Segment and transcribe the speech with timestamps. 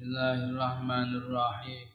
[0.00, 1.92] Bismillahirrahmanirrahim.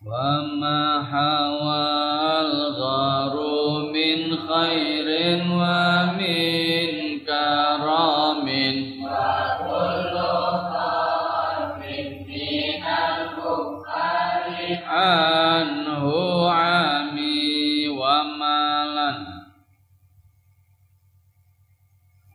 [0.00, 9.60] Wa ma hawal gharu min khairin wa min karamin wa
[14.88, 16.16] anhu
[16.48, 19.20] ami wa malan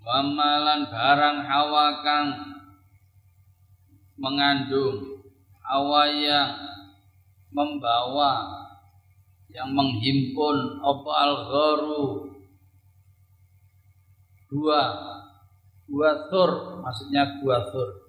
[0.06, 2.51] wa malan barang hawa kang
[4.22, 5.26] mengandung
[5.66, 6.54] hawa yang
[7.50, 8.46] membawa
[9.52, 12.08] yang menghimpun apa al gharu
[14.48, 14.82] dua
[15.90, 18.02] dua tur maksudnya dua tur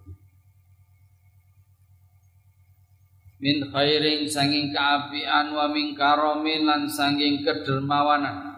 [3.42, 8.54] min khairin sanging keapian wa min karomin lan sanging kedermawanan.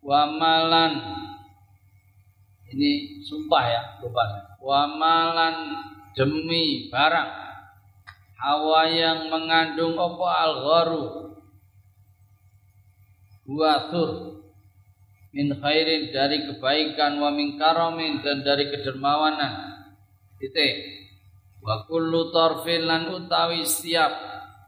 [0.00, 1.19] Wa malan
[2.70, 5.56] ini sumpah ya rupanya wamalan
[6.14, 7.30] demi barang.
[8.40, 10.28] Hawa yang mengandung apa?
[10.32, 11.04] Al gharu
[13.44, 14.10] buatur
[15.34, 17.20] min khairin dari kebaikan.
[17.20, 19.84] Wa min karamin dan dari kedermawanan.
[20.40, 21.04] Titik.
[21.60, 24.08] Wa kullu tarfin lan utawi setiap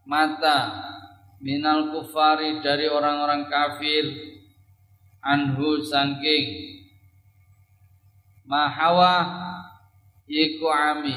[0.05, 0.93] mata
[1.41, 4.05] minal kufari dari orang-orang kafir.
[5.23, 6.82] Anhu sangking
[8.53, 9.13] mahawa
[10.29, 11.17] iku ami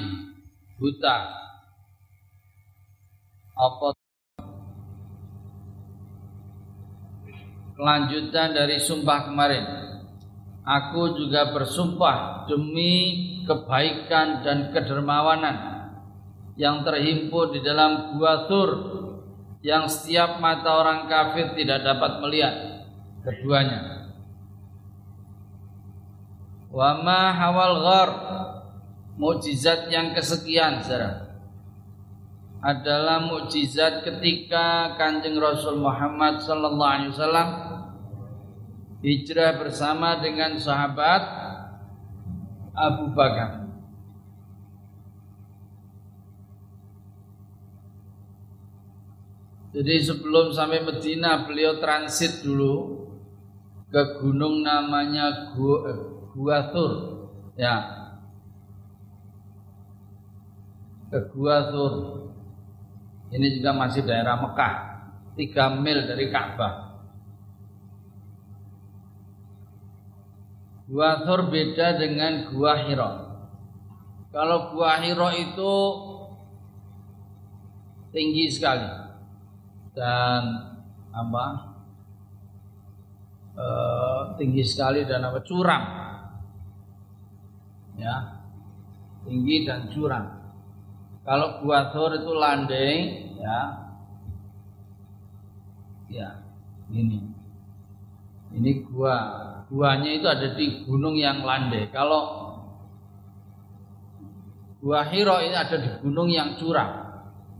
[0.80, 1.36] buta.
[3.55, 3.92] Apa?
[7.75, 9.64] Kelanjutan dari sumpah kemarin.
[10.64, 12.95] Aku juga bersumpah demi
[13.44, 15.92] kebaikan dan kedermawanan
[16.55, 18.70] yang terhimpun di dalam gua tur
[19.59, 22.55] yang setiap mata orang kafir tidak dapat melihat
[23.27, 23.95] keduanya
[26.76, 28.09] Wa ma hawal ghar.
[29.16, 31.40] Mukjizat yang kesekian saudara.
[32.59, 37.49] Adalah mukjizat ketika Kanjeng Rasul Muhammad sallallahu alaihi wasallam
[38.99, 41.23] hijrah bersama dengan sahabat
[42.76, 43.64] Abu Bakar.
[49.76, 53.04] Jadi sebelum sampai Medina beliau transit dulu
[53.92, 55.52] ke gunung namanya
[56.76, 56.92] Tur
[57.56, 57.76] ya.
[61.08, 61.94] Ke Gua Tur
[63.32, 64.76] ini juga masih daerah Mekah.
[65.36, 67.04] 3 mil dari Ka'bah.
[70.88, 73.12] Gua Tur beda dengan Gua Hiro.
[74.32, 75.73] Kalau Gua Hiro itu
[78.12, 78.88] tinggi sekali.
[79.96, 80.44] Dan
[81.16, 81.46] apa?
[83.56, 83.66] E,
[84.36, 85.40] tinggi sekali dan apa?
[85.40, 85.84] Curam
[87.95, 88.36] ya
[89.26, 90.26] tinggi dan curam.
[91.26, 92.98] Kalau gua Thor itu landai,
[93.42, 93.60] ya,
[96.05, 96.30] ya,
[96.94, 97.17] ini,
[98.54, 99.17] ini gua,
[99.66, 101.89] guanya itu ada di gunung yang landai.
[101.89, 102.54] Kalau
[104.86, 106.94] gua Hiro ini ada di gunung yang curam,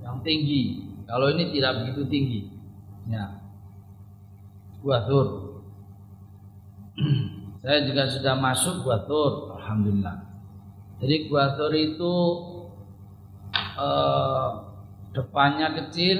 [0.06, 0.94] yang tinggi.
[1.09, 2.41] Kalau ini tidak begitu tinggi,
[3.09, 3.41] ya,
[4.85, 5.28] gua Thor.
[7.66, 10.15] Saya juga sudah masuk gua Thor, alhamdulillah.
[11.01, 12.13] Jadi guator itu
[13.57, 14.49] eh,
[15.17, 16.17] depannya kecil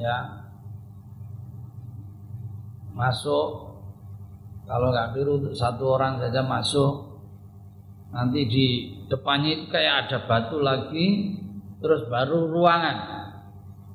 [0.00, 0.48] ya.
[2.96, 3.76] Masuk.
[4.66, 7.20] Kalau nggak biru untuk satu orang saja masuk.
[8.10, 8.66] Nanti di
[9.06, 11.36] depannya itu kayak ada batu lagi
[11.84, 12.98] terus baru ruangan.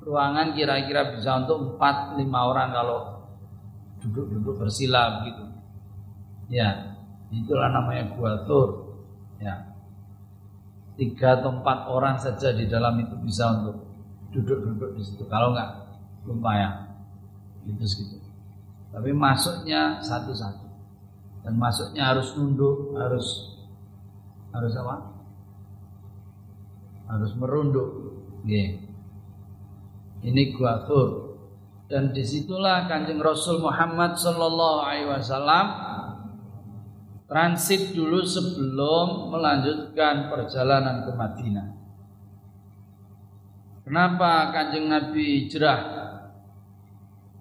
[0.06, 2.98] Ruangan kira-kira bisa untuk empat lima orang kalau
[4.00, 5.44] duduk-duduk bersila begitu.
[6.48, 6.94] Ya
[7.32, 8.91] itulah namanya guatur
[9.42, 9.54] ya
[10.94, 13.90] tiga atau empat orang saja di dalam itu bisa untuk
[14.30, 15.26] duduk-duduk di situ.
[15.26, 15.70] Kalau enggak
[16.28, 16.94] lumayan
[17.66, 18.28] itu segitu.
[18.92, 20.68] Tapi masuknya satu-satu
[21.42, 23.58] dan masuknya harus nunduk, harus
[24.52, 24.96] harus apa?
[27.08, 27.88] Harus merunduk.
[28.46, 28.78] Yeah.
[30.22, 31.34] Ini gua tur
[31.90, 35.66] dan di situlah kanjeng Rasul Muhammad Sallallahu Alaihi Wasallam
[37.32, 41.68] transit dulu sebelum melanjutkan perjalanan ke Madinah.
[43.88, 45.80] Kenapa kanjeng Nabi hijrah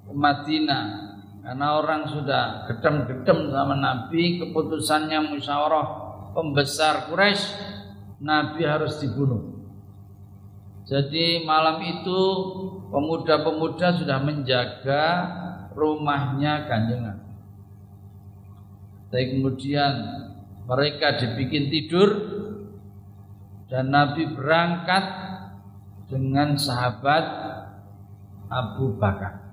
[0.07, 1.11] ke Madinah?
[1.43, 5.87] Karena orang sudah gedem-gedem sama Nabi, keputusannya musyawarah
[6.31, 7.51] pembesar Quraisy,
[8.23, 9.59] Nabi harus dibunuh.
[10.87, 12.21] Jadi malam itu
[12.95, 15.03] pemuda-pemuda sudah menjaga
[15.75, 17.20] rumahnya kanjeng Nabi.
[19.11, 19.91] Tapi kemudian
[20.63, 22.09] mereka dibikin tidur
[23.67, 25.03] dan Nabi berangkat
[26.07, 27.25] dengan sahabat
[28.47, 29.51] Abu Bakar.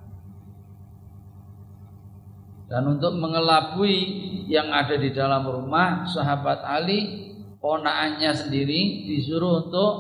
[2.71, 3.99] Dan untuk mengelabui
[4.47, 9.93] yang ada di dalam rumah, sahabat Ali, ponaannya sendiri disuruh untuk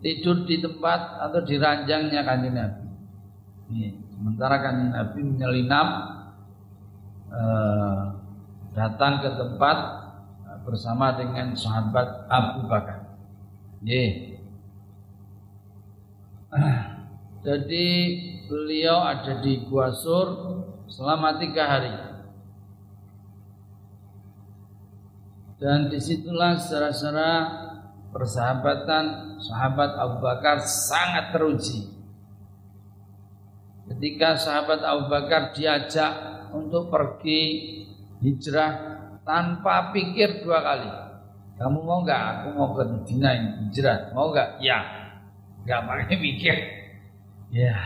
[0.00, 2.84] tidur di tempat atau di ranjangnya kanjeng Nabi.
[3.74, 5.88] Ini, sementara kanjeng Nabi menyelinap
[7.30, 8.02] eh,
[8.76, 9.78] datang ke tempat
[10.46, 13.18] eh, bersama dengan sahabat Abu Bakar.
[13.82, 14.36] Ye.
[17.46, 17.86] Jadi
[18.50, 20.28] beliau ada di Gua Sur
[20.90, 21.94] selama tiga hari.
[25.56, 27.32] Dan di situlah secara-secara
[28.12, 31.96] persahabatan sahabat Abu Bakar sangat teruji.
[33.88, 37.40] Ketika sahabat Abu Bakar diajak untuk pergi
[38.24, 38.72] hijrah
[39.26, 40.90] tanpa pikir dua kali.
[41.56, 42.22] Kamu mau nggak?
[42.32, 44.12] Aku mau ke Medina hijrah.
[44.12, 44.60] Mau nggak?
[44.60, 44.80] Ya.
[45.64, 46.56] Nggak pakai mikir.
[47.50, 47.76] Ya.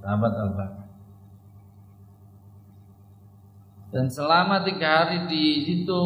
[0.00, 0.70] Sahabat Bakar.
[3.90, 6.02] Dan selama tiga hari di situ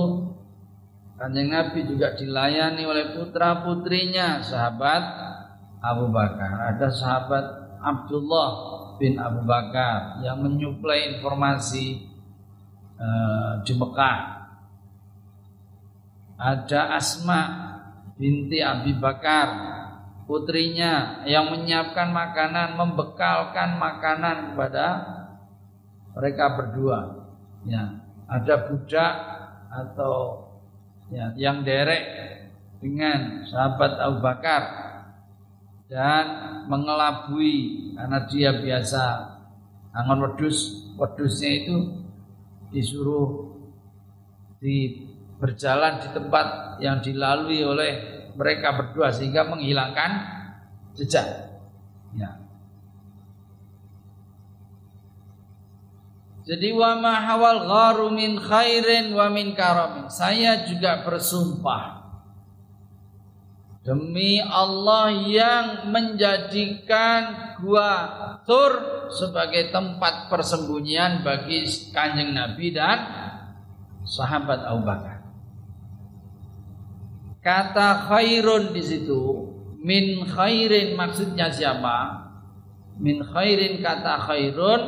[1.14, 5.04] Kanjeng Nabi juga dilayani oleh putra putrinya sahabat
[5.78, 6.74] Abu Bakar.
[6.74, 7.44] Ada sahabat
[7.78, 8.50] Abdullah
[8.98, 12.06] bin Abu Bakar yang menyuplai informasi
[12.98, 14.18] uh, di Mekah.
[16.34, 17.40] Ada Asma
[18.18, 19.48] binti Abi Bakar
[20.24, 24.86] putrinya yang menyiapkan makanan, membekalkan makanan kepada
[26.16, 27.00] mereka berdua.
[27.64, 29.14] Ya, ada budak
[29.72, 30.14] atau
[31.08, 32.04] ya, yang derek
[32.84, 34.83] dengan sahabat Abu Bakar
[35.88, 36.24] dan
[36.68, 39.04] mengelabui karena dia biasa.
[39.94, 41.76] Angon wedus wedusnya itu
[42.74, 43.54] disuruh
[44.58, 45.06] di
[45.38, 46.46] berjalan di tempat
[46.82, 47.92] yang dilalui oleh
[48.34, 50.10] mereka berdua sehingga menghilangkan
[50.98, 51.54] jejak.
[52.18, 52.42] Ya.
[56.44, 60.10] Jadi wa ma hawal gharu min khairin wa min karamin.
[60.10, 61.93] Saya juga bersumpah
[63.84, 67.92] demi Allah yang menjadikan gua
[68.44, 68.72] Tur
[69.08, 72.98] sebagai tempat persembunyian bagi Kanjeng Nabi dan
[74.04, 75.24] sahabat Abu Bakar.
[77.40, 79.20] Kata khairun di situ
[79.80, 82.24] min khairin maksudnya siapa?
[83.00, 84.80] Min khairin kata khairun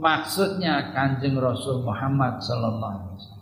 [0.00, 3.33] maksudnya Kanjeng Rasul Muhammad sallallahu alaihi wasallam.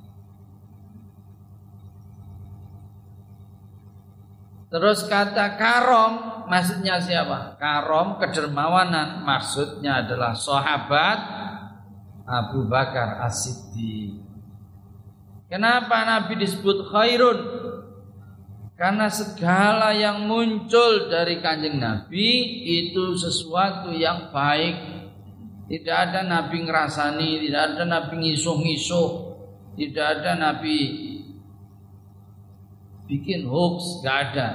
[4.72, 6.12] Terus kata karom
[6.48, 7.60] maksudnya siapa?
[7.60, 11.18] Karom kedermawanan maksudnya adalah sahabat
[12.24, 14.24] Abu Bakar As-Siddiq.
[15.52, 17.38] Kenapa Nabi disebut khairun?
[18.72, 24.92] Karena segala yang muncul dari kanjeng Nabi itu sesuatu yang baik
[25.72, 29.10] tidak ada nabi ngerasani, tidak ada nabi ngisuh-ngisuh,
[29.80, 30.78] tidak ada nabi
[33.12, 34.48] bikin hoax, nggak ada.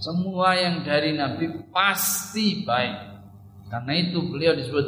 [0.00, 2.96] Semua yang dari nabi pasti baik.
[3.68, 4.86] Karena itu beliau disebut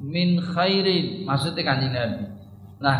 [0.00, 2.24] min khairin, maksudnya kanjeng nabi.
[2.80, 2.98] Nah,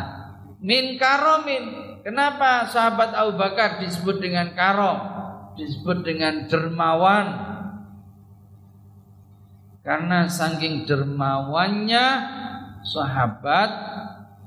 [0.60, 1.64] min karomin.
[2.04, 5.16] Kenapa sahabat Abu Bakar disebut dengan karom?
[5.58, 7.26] Disebut dengan dermawan,
[9.82, 12.06] karena saking dermawannya
[12.84, 13.70] sahabat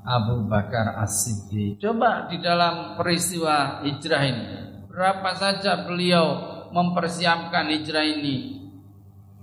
[0.06, 1.82] Abu Bakar As-Siddiq.
[1.82, 4.46] Coba di dalam peristiwa hijrah ini,
[4.92, 8.60] berapa saja beliau mempersiapkan hijrah ini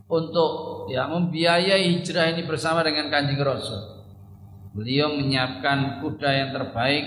[0.06, 4.06] untuk ya membiayai hijrah ini bersama dengan Kanjeng Rasul.
[4.78, 7.06] Beliau menyiapkan kuda yang terbaik.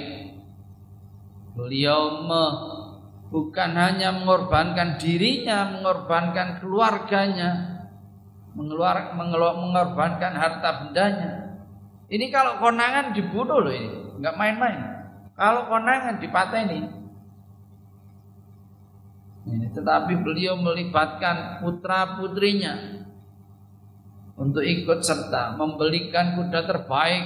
[1.54, 2.44] Beliau me,
[3.30, 7.50] bukan hanya mengorbankan dirinya, mengorbankan keluarganya,
[8.58, 11.32] mengeluar, mengorbankan harta bendanya.
[12.11, 14.80] Ini kalau konangan dibunuh loh ini, nggak main-main.
[15.38, 16.76] Kalau konangan dipateni.
[16.82, 17.01] Ini,
[19.49, 23.02] tetapi beliau melibatkan putra putrinya
[24.38, 27.25] untuk ikut serta membelikan kuda terbaik.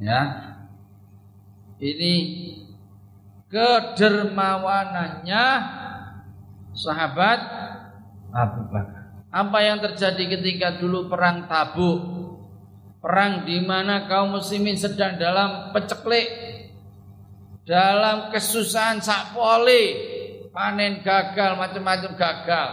[0.00, 0.48] Ya,
[1.76, 2.14] ini
[3.52, 5.44] kedermawanannya
[6.72, 7.40] sahabat
[8.32, 9.28] Abu Bakar.
[9.30, 12.18] Apa yang terjadi ketika dulu perang Tabuk?
[13.00, 16.28] Perang di mana kaum muslimin sedang dalam peceklik,
[17.64, 19.84] dalam kesusahan sakpoli,
[20.50, 22.68] panen gagal, macam-macam gagal.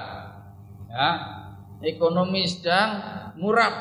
[0.88, 1.10] Ya,
[1.84, 2.92] ekonomi sedang
[3.38, 3.76] murah.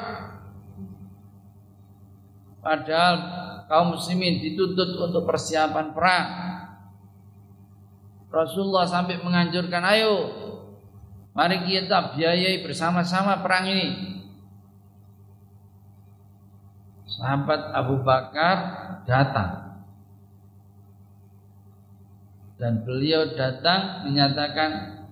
[2.61, 3.15] Padahal
[3.71, 6.29] kaum muslimin dituntut untuk persiapan perang.
[8.27, 10.15] Rasulullah sampai menganjurkan, ayo
[11.33, 13.89] mari kita biayai bersama-sama perang ini.
[17.07, 18.57] Sahabat Abu Bakar
[19.09, 19.66] datang.
[22.57, 25.05] Dan beliau datang menyatakan,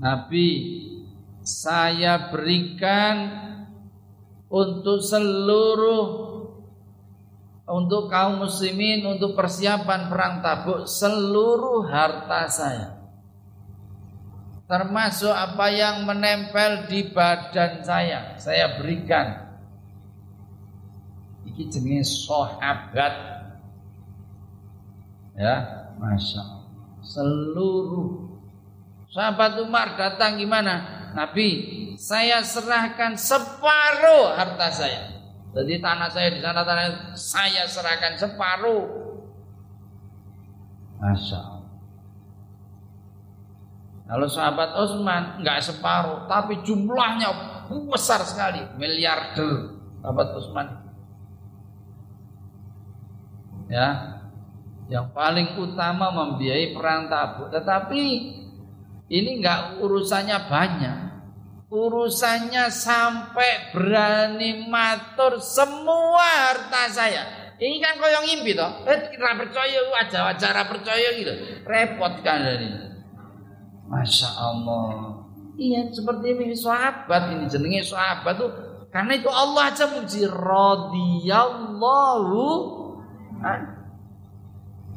[0.00, 0.48] Nabi,
[1.44, 3.16] saya berikan
[4.48, 6.28] untuk seluruh
[7.68, 12.88] untuk kaum muslimin untuk persiapan perang Tabuk seluruh harta saya.
[14.64, 19.52] Termasuk apa yang menempel di badan saya saya berikan.
[21.44, 23.12] Iki jenis sahabat.
[25.36, 26.66] Ya masya Allah
[27.02, 28.38] seluruh
[29.10, 35.18] sahabat Umar datang gimana Nabi saya serahkan separuh harta saya
[35.56, 38.84] jadi tanah saya di sana tanah saya serahkan separuh.
[41.00, 41.66] Masya Allah.
[44.08, 47.28] Kalau sahabat Utsman nggak separuh, tapi jumlahnya
[47.92, 50.66] besar sekali, miliarder sahabat Utsman.
[53.68, 54.17] Ya,
[54.88, 58.02] yang paling utama membiayai perang Tabuk, tetapi
[59.08, 61.08] ini nggak urusannya banyak
[61.68, 67.22] urusannya sampai berani matur semua harta saya.
[67.58, 68.70] Ini kan koyong ngimpi toh.
[68.86, 71.32] Eh kira percaya wajah-wajah percaya gitu.
[71.66, 72.70] Repot kan ini.
[73.90, 75.18] Masya Allah.
[75.58, 78.46] Iya seperti ini sahabat ini jenenge sahabat tuh
[78.94, 82.38] karena itu Allah aja muji radhiyallahu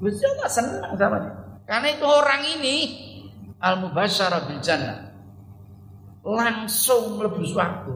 [0.02, 1.34] Gusti Allah senang sama dia.
[1.70, 2.76] Karena itu orang ini
[3.62, 5.14] al mubasyara bil jannah
[6.26, 7.96] langsung mlebu swarga.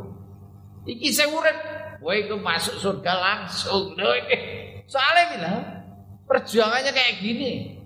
[0.86, 1.58] Iki saya urip,
[2.02, 3.98] kowe iku masuk surga langsung.
[4.86, 5.58] Soalnya bilang
[6.30, 7.82] perjuangannya kayak gini.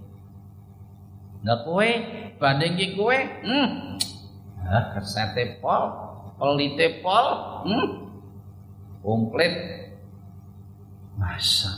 [1.44, 1.88] Nah kowe
[2.40, 3.96] banding kowe, hmm.
[4.70, 5.84] Ah, kesete pol,
[6.36, 7.26] pelite pol,
[7.64, 7.88] hmm.
[9.00, 9.56] Komplit.
[11.20, 11.72] Masya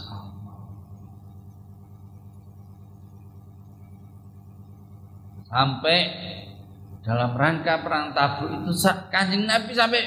[5.51, 6.00] Sampai
[7.03, 8.72] dalam rangka perang Tabuk itu
[9.12, 10.01] Kanjeng Nabi sampai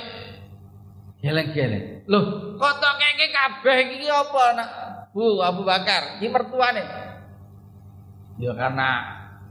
[1.21, 2.09] geleng-geleng.
[2.09, 4.69] Loh, kok tok keke kabeh iki apa nak?
[5.13, 6.83] Bu Abu Bakar, iki mertuane.
[8.41, 8.89] Ya karena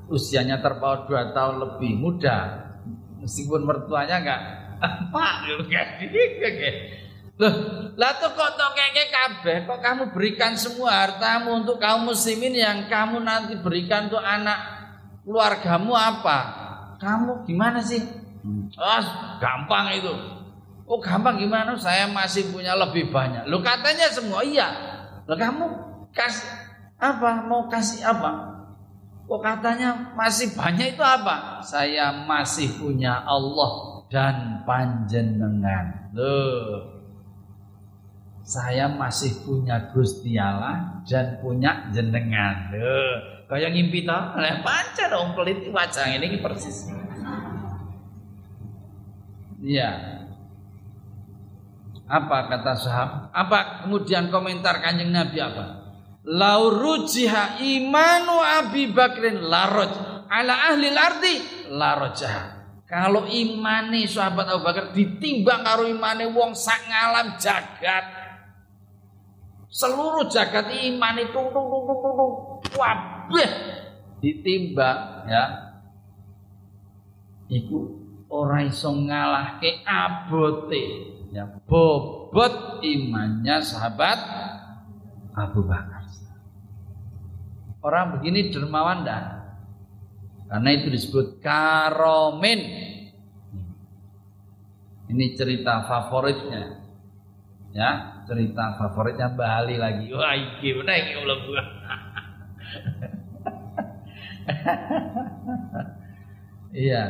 [0.09, 2.67] usianya terpaut dua tahun lebih muda.
[3.23, 4.41] Meskipun mertuanya enggak
[5.15, 5.33] Pak,
[7.41, 7.53] Loh,
[7.97, 12.85] lah tuh kok tok keke kabeh, kok kamu berikan semua hartamu untuk kaum muslimin yang
[12.85, 14.82] kamu nanti berikan untuk anak
[15.23, 16.37] keluargamu apa?
[16.99, 17.99] Kamu gimana sih?
[18.75, 19.03] Oh,
[19.39, 20.13] gampang itu.
[20.83, 21.75] Oh gampang gimana?
[21.79, 23.47] Saya masih punya lebih banyak.
[23.47, 24.67] Lo katanya semua iya.
[25.23, 25.65] Lo kamu
[26.11, 26.47] kasih
[26.99, 27.47] apa?
[27.47, 28.51] Mau kasih apa?
[29.23, 31.63] Kok katanya masih banyak itu apa?
[31.63, 36.11] Saya masih punya Allah dan panjenengan.
[36.11, 36.91] Loh.
[38.43, 42.75] Saya masih punya Gusti Allah dan punya jenengan.
[42.75, 43.32] Loh.
[43.47, 44.33] Kayak ngimpi ta?
[44.39, 46.87] Lah pancen dong pelit wajah ini persis.
[49.63, 49.91] Iya.
[52.03, 53.31] Apa kata sahabat?
[53.31, 55.65] Apa kemudian komentar Kanjeng Nabi apa?
[56.23, 59.91] Laurujiha imanu Abi Bakrin laroj
[60.27, 61.35] ala ahli ardi
[61.71, 62.63] larojah.
[62.87, 68.05] Kalau imane sahabat Abu Bakar ditimbang karo imane wong sak ngalam jagat.
[69.73, 72.33] Seluruh jagat iman itu tung tung tung tung tung
[73.29, 73.51] wabeh
[74.19, 75.43] ditimbang ya.
[77.51, 77.79] Iku
[78.31, 80.83] ora iso ngalahke abote
[81.35, 81.47] ya.
[81.67, 84.19] Bobot imannya sahabat
[85.35, 86.01] Abu Bakar.
[87.83, 89.43] Orang begini dermawan dah
[90.47, 92.59] karena itu disebut karomin.
[95.11, 96.79] Ini cerita favoritnya
[97.75, 98.23] ya.
[98.23, 100.07] Cerita favoritnya Bali lagi.
[100.15, 101.11] Wah iki benar iki
[106.73, 107.03] Iya.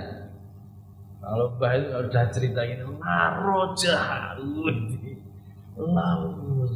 [1.24, 4.36] Kalau itu udah cerita gini, laroja,
[5.80, 6.76] laus.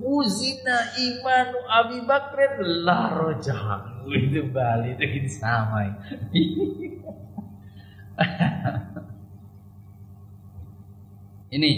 [0.00, 3.54] Uzina imanu Abi Bakrin laroja.
[4.10, 5.86] Itu Bali itu gini sama.
[11.50, 11.70] Ini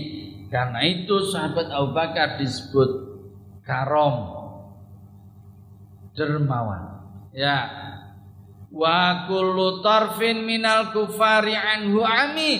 [0.52, 2.90] karena itu sahabat Abu Bakar disebut
[3.64, 4.36] karom
[6.12, 7.08] dermawan.
[7.32, 7.56] Ya,
[8.72, 12.52] wa kullu tarfin minal kufari anhu ami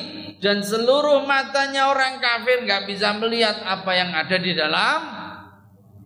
[0.44, 5.22] dan seluruh matanya orang kafir nggak bisa melihat apa yang ada di dalam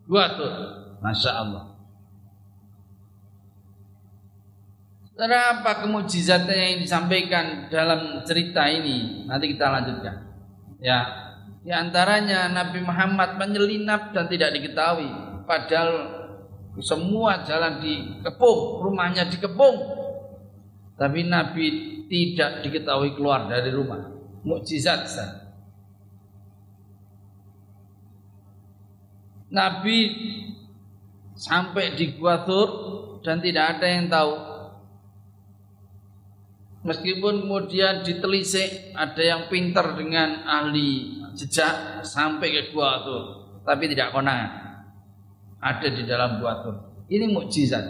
[0.06, 0.52] Guatur.
[1.02, 1.64] Masya Allah.
[5.16, 9.26] Kenapa kemujizatnya yang disampaikan dalam cerita ini?
[9.26, 10.14] Nanti kita lanjutkan.
[10.78, 11.00] Ya,
[11.64, 15.08] di antaranya Nabi Muhammad menyelinap dan tidak diketahui.
[15.48, 15.90] Padahal
[16.80, 19.76] semua jalan dikepung, rumahnya dikepung.
[20.96, 21.66] Tapi Nabi
[22.08, 24.12] tidak diketahui keluar dari rumah.
[24.46, 25.08] Mukjizat
[29.52, 29.98] Nabi
[31.36, 32.68] sampai di Gua Tur
[33.24, 34.32] dan tidak ada yang tahu.
[36.86, 43.24] Meskipun kemudian ditelisik ada yang pintar dengan ahli jejak sampai ke Gua Tur,
[43.66, 44.65] tapi tidak konangan
[45.60, 46.76] ada di dalam Gua Tur.
[47.06, 47.84] Ini mukjizat.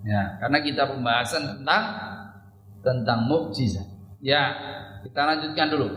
[0.00, 1.82] Ya, karena kita pembahasan tentang
[2.80, 3.84] tentang mukjizat.
[4.24, 4.56] Ya,
[5.04, 5.88] kita lanjutkan dulu.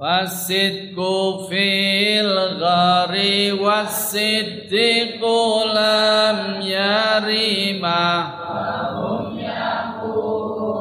[0.00, 5.36] Wasidku fil ghari wasiddiqu
[5.76, 10.80] lam yarima Wahum yakuluna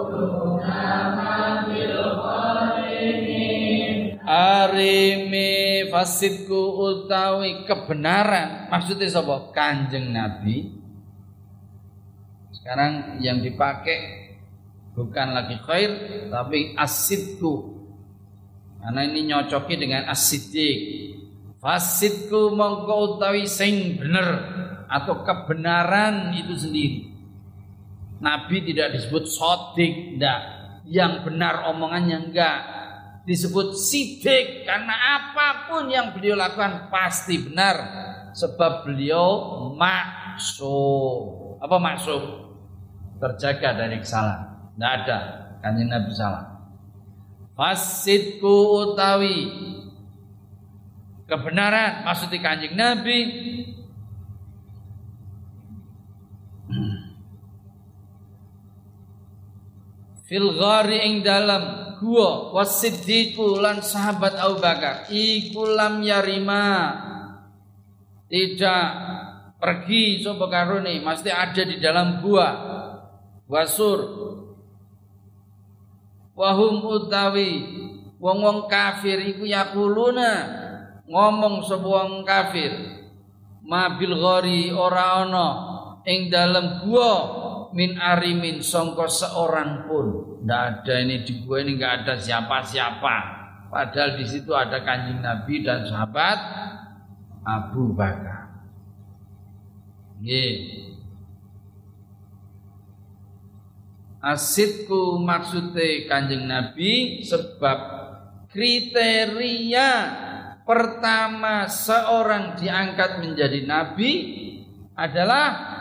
[1.19, 1.99] ma fil
[4.23, 5.58] Arimi
[5.89, 9.51] fasidku utawi kebenaran Maksudnya sapa?
[9.51, 10.69] Kanjeng Nabi
[12.55, 14.29] Sekarang yang dipakai
[14.93, 15.91] bukan lagi khair
[16.29, 17.79] tapi asidku
[18.79, 20.79] karena ini nyocoki dengan asidik.
[21.59, 24.27] Fasidku mongko utawi sing bener
[24.87, 27.11] atau kebenaran itu sendiri.
[28.23, 30.41] Nabi tidak disebut sodik, enggak.
[30.87, 32.59] Yang benar omongannya enggak.
[33.27, 37.75] Disebut sidik karena apa pun yang beliau lakukan pasti benar.
[38.35, 39.27] Sebab beliau
[39.75, 41.57] maksum.
[41.59, 42.21] Apa maksum?
[43.19, 44.71] Terjaga dari kesalahan.
[44.79, 45.17] Enggak ada.
[45.59, 46.59] Kanjeng Nabi salah
[47.59, 48.55] fasidku
[48.87, 49.51] utawi
[51.27, 53.19] kebenaran maksudnya kanjeng Nabi
[60.23, 65.05] fil ghari ing dalam gua wasiddiqu lan sahabat Abu Bakar.
[65.11, 66.95] Iku lam yarima.
[68.29, 68.85] Tidak
[69.59, 72.47] pergi sapa karone mesti ada di dalam gua.
[73.45, 73.99] Wasur.
[76.39, 77.51] Wahum utawi
[78.15, 80.31] wong-wong kafir iku yakuluna
[81.03, 82.71] ngomong sebuah kafir.
[83.67, 85.47] Mabil ghari ora ana
[86.07, 87.11] ing dalam gua
[87.73, 90.39] min arimin songko seorang pun.
[90.45, 93.15] Ndak ada ini di gua ini nggak ada siapa-siapa.
[93.69, 96.39] Padahal di situ ada kanjeng Nabi dan sahabat
[97.45, 98.49] Abu Bakar.
[100.19, 100.89] Yeah.
[104.19, 107.77] Asidku maksudnya kanjeng Nabi sebab
[108.51, 109.91] kriteria
[110.67, 114.11] pertama seorang diangkat menjadi Nabi
[114.91, 115.78] adalah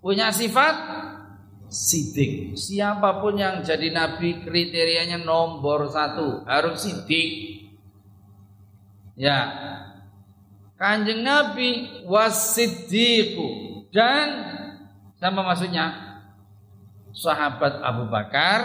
[0.00, 0.74] punya sifat
[1.70, 2.58] sidik.
[2.58, 7.62] Siapa pun yang jadi Nabi kriterianya nomor satu harus sidik.
[9.20, 9.52] Ya,
[10.80, 14.28] kanjeng Nabi wasidiku dan
[15.20, 15.92] sama maksudnya
[17.12, 18.60] sahabat Abu Bakar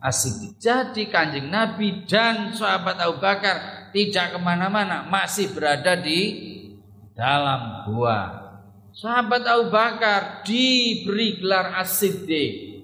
[0.00, 0.56] asik.
[0.56, 6.20] Jadi kanjeng Nabi dan sahabat Abu Bakar tidak ke mana-mana, masih berada di
[7.16, 8.45] dalam gua.
[8.96, 12.80] Sahabat Abu Bakar diberi gelar As-Siddiq.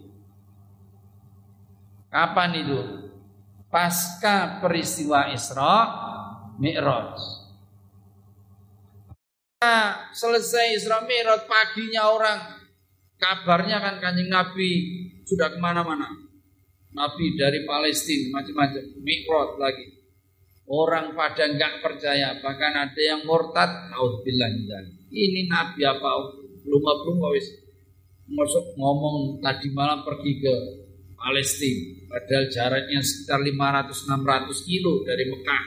[2.12, 2.80] Kapan itu?
[3.72, 5.76] Pasca peristiwa Isra
[6.60, 7.16] Mi'raj.
[9.64, 12.60] Nah, selesai Isra Mi'raj paginya orang
[13.22, 14.70] Kabarnya kan kanjeng Nabi
[15.22, 16.10] sudah ke mana-mana.
[16.90, 19.86] Nabi dari Palestina macam-macam, mikrot lagi.
[20.66, 23.94] Orang pada nggak percaya, bahkan ada yang murtad.
[23.94, 24.50] Naudzubillah
[25.12, 26.10] Ini Nabi apa?
[26.64, 27.62] Belum belum wis
[28.32, 30.54] masuk ngomong tadi malam pergi ke
[31.20, 32.08] Palestina.
[32.08, 35.64] Padahal jaraknya sekitar 500-600 kilo dari Mekah.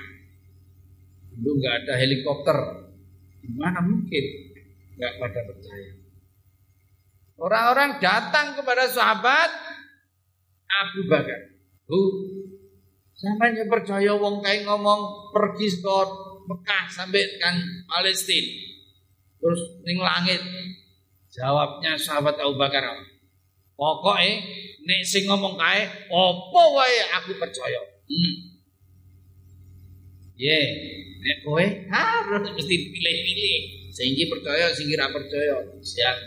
[1.35, 2.57] Dulu nggak ada helikopter.
[3.45, 4.25] Gimana mungkin
[4.97, 5.91] nggak pada percaya?
[7.35, 9.51] Orang-orang datang kepada sahabat
[10.65, 11.53] Abu Bakar.
[11.85, 12.01] Bu,
[13.13, 15.97] sampai percaya wong kayak ngomong pergi ke
[16.45, 17.55] Mekah sampai kan
[17.85, 18.74] Palestina.
[19.45, 20.41] Terus ning langit.
[21.29, 22.81] Jawabnya sahabat Abu Bakar.
[23.77, 24.41] Pokoknya
[24.89, 27.77] nek sing ngomong kae apa wae aku percaya.
[28.09, 28.33] Hmm.
[30.33, 30.65] Ye, yeah.
[31.21, 33.61] nek kowe harus mesti pilih-pilih.
[33.93, 35.61] Sehingga percaya, sehingga percaya.
[35.77, 36.17] Siap.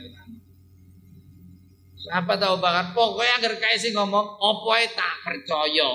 [2.14, 5.90] Apa tahu bakar pokoknya agar kayak sih ngomong opo tak percaya.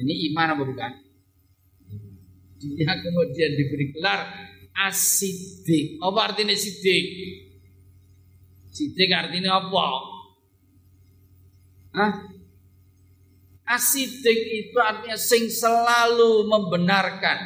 [0.00, 0.92] Ini iman apa bukan?
[2.60, 4.20] dia kemudian diberi gelar
[4.88, 6.00] asidik.
[6.00, 7.06] Apa artinya sidik?
[8.70, 9.86] Sidik artinya apa?
[11.90, 12.12] Hah?
[13.70, 17.38] Asidik itu artinya sing selalu membenarkan.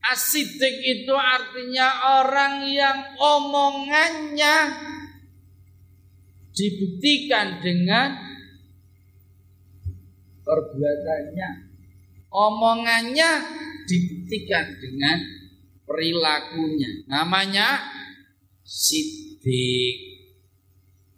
[0.00, 4.56] Asidik itu artinya orang yang omongannya
[6.56, 8.16] dibuktikan dengan
[10.40, 11.50] perbuatannya.
[12.30, 13.30] Omongannya
[13.84, 15.39] dibuktikan dengan
[15.90, 17.10] perilakunya.
[17.10, 17.82] Namanya
[18.62, 20.22] sidik.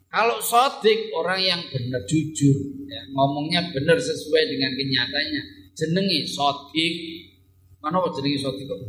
[0.08, 5.42] Kalau sodik orang yang benar jujur, ya, ngomongnya benar sesuai dengan kenyataannya.
[5.76, 6.94] Jenengi sodik.
[7.84, 8.80] Mana kok jenengi sodik kok?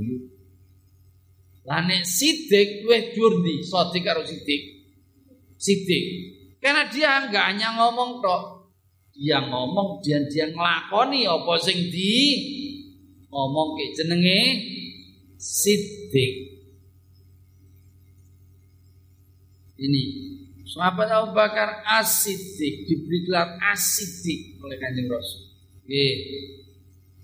[1.63, 4.87] Lane sidik weh jurdi sodik karo sidik.
[5.59, 6.03] Sidik.
[6.59, 8.71] Karena dia enggak hanya ngomong tok.
[9.15, 12.15] Dia ngomong dia dia ngelakoni apa sing di
[13.31, 14.41] ngomong ke jenenge
[15.43, 16.63] sidik.
[19.75, 20.01] Ini
[20.63, 25.53] Sahabat Abu Bakar Asidik diberi gelar Asidik oleh Kanjeng Rasul.
[25.84, 26.08] Oke.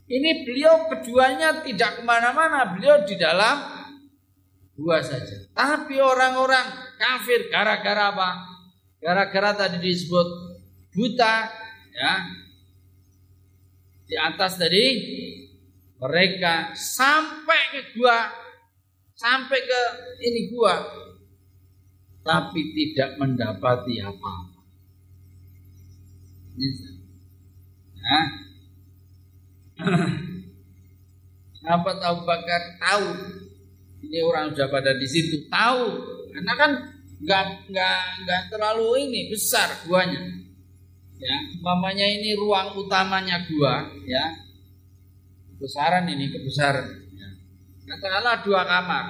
[0.09, 3.89] Ini beliau keduanya tidak ke mana-mana, beliau di dalam
[4.75, 5.49] gua saja.
[5.55, 8.29] Tapi orang-orang kafir gara-gara apa?
[8.99, 10.27] Gara-gara tadi disebut
[10.93, 11.35] buta,
[11.95, 12.13] ya.
[14.09, 14.85] Di atas tadi
[15.99, 18.31] mereka sampai ke gua,
[19.19, 19.81] sampai ke
[20.23, 20.79] ini gua,
[22.23, 24.63] tapi tidak mendapati apa-apa.
[27.99, 28.25] Nah,
[31.59, 33.07] Sahabat Abu Bakar tahu?
[33.99, 35.85] Ini orang sudah pada di situ tahu.
[36.31, 36.71] Karena kan
[37.19, 40.23] nggak nggak nggak terlalu ini besar guanya.
[41.19, 44.48] Ya mamanya ini ruang utamanya gua ya
[45.59, 47.09] kebesaran ini kebesaran
[47.89, 49.05] katakanlah dua kamar.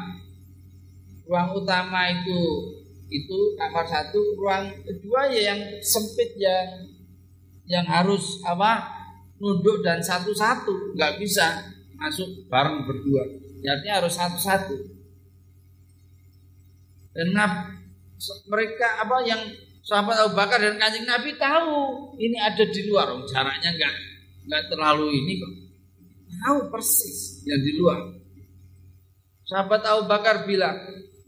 [1.29, 2.41] Ruang utama itu
[3.11, 4.39] itu kamar satu.
[4.39, 6.87] Ruang kedua ya yang sempit yang
[7.69, 8.87] yang harus apa
[9.37, 10.95] nunduk dan satu-satu.
[10.95, 13.27] Nggak bisa masuk bareng berdua.
[13.59, 14.97] Artinya harus satu-satu.
[17.13, 17.35] Dan
[18.47, 19.41] mereka apa yang
[19.83, 21.75] sahabat Abu Bakar dan kanjeng Nabi tahu
[22.15, 23.11] ini ada di luar.
[23.27, 23.95] Jaraknya nggak
[24.49, 25.68] nggak terlalu ini kok
[26.29, 27.99] tahu persis yang di luar
[29.49, 30.77] sahabat Abu Bakar bilang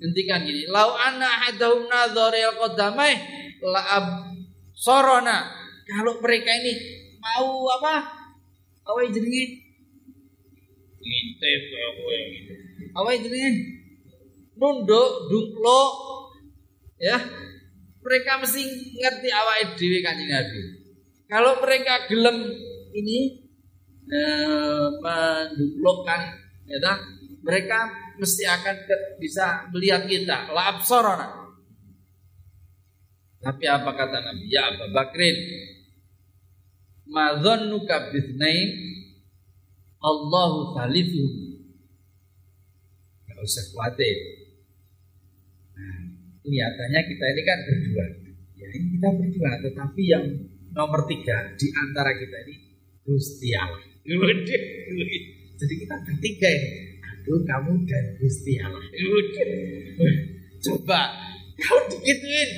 [0.01, 0.65] Hentikan gini.
[0.65, 3.13] Lau anna hadahum nadharil qadamai
[3.61, 4.01] la
[4.73, 5.45] sorona.
[5.85, 6.73] Kalau mereka ini
[7.21, 8.09] mau apa?
[8.81, 9.61] Awai jenenge
[10.97, 12.53] ngintip apa gitu.
[12.97, 13.49] Awai jenenge
[14.57, 15.81] nunduk, duklo
[16.97, 17.21] ya.
[18.01, 18.65] Mereka mesti
[18.97, 20.61] ngerti awak dhewe Kanjeng Nabi.
[21.29, 22.49] Kalau mereka gelem
[22.97, 23.40] ini
[24.11, 24.87] eh,
[26.67, 26.93] ya
[27.41, 27.79] mereka
[28.21, 28.75] mesti akan
[29.17, 30.53] bisa melihat kita.
[30.53, 31.27] La absorona.
[33.41, 34.45] Tapi apa kata Nabi?
[34.53, 35.37] Ya Abu Bakrin.
[37.09, 38.69] Madhannuka bithnain
[40.01, 41.25] Allahu thalithu.
[43.25, 44.17] Gak usah khawatir.
[45.73, 45.97] Nah,
[46.45, 48.05] kelihatannya kita ini kan berdua.
[48.53, 50.25] Ya ini kita berdua, tetapi yang
[50.77, 52.55] nomor tiga di antara kita ini
[53.01, 53.90] Gusti Allah.
[54.05, 56.69] Jadi kita bertiga ini
[57.21, 58.81] itu kamu dan Gusti Allah.
[60.61, 61.01] Coba
[61.61, 62.49] kau digituin.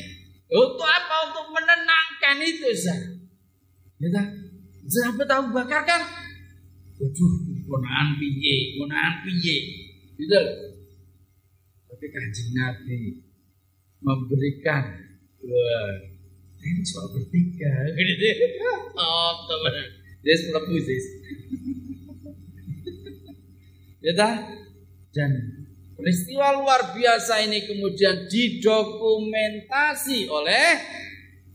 [0.48, 1.16] Untuk apa?
[1.28, 3.00] Untuk menenangkan itu sah.
[4.00, 4.24] Ya?
[4.88, 6.02] Sahabat tahu Bakar kan?
[7.00, 7.34] Waduh,
[7.68, 9.58] konaan piye, konaan piye.
[10.16, 10.42] Gitu.
[11.92, 13.00] Tapi kanjeng Nabi
[14.04, 14.84] memberikan
[15.44, 15.92] wah
[16.64, 18.28] ini cuma bertiga gitu
[18.96, 19.76] oh teman
[20.24, 21.00] dia melebu sih
[24.04, 24.36] Ya dah?
[25.16, 25.32] Dan
[25.96, 30.68] peristiwa luar biasa ini kemudian didokumentasi oleh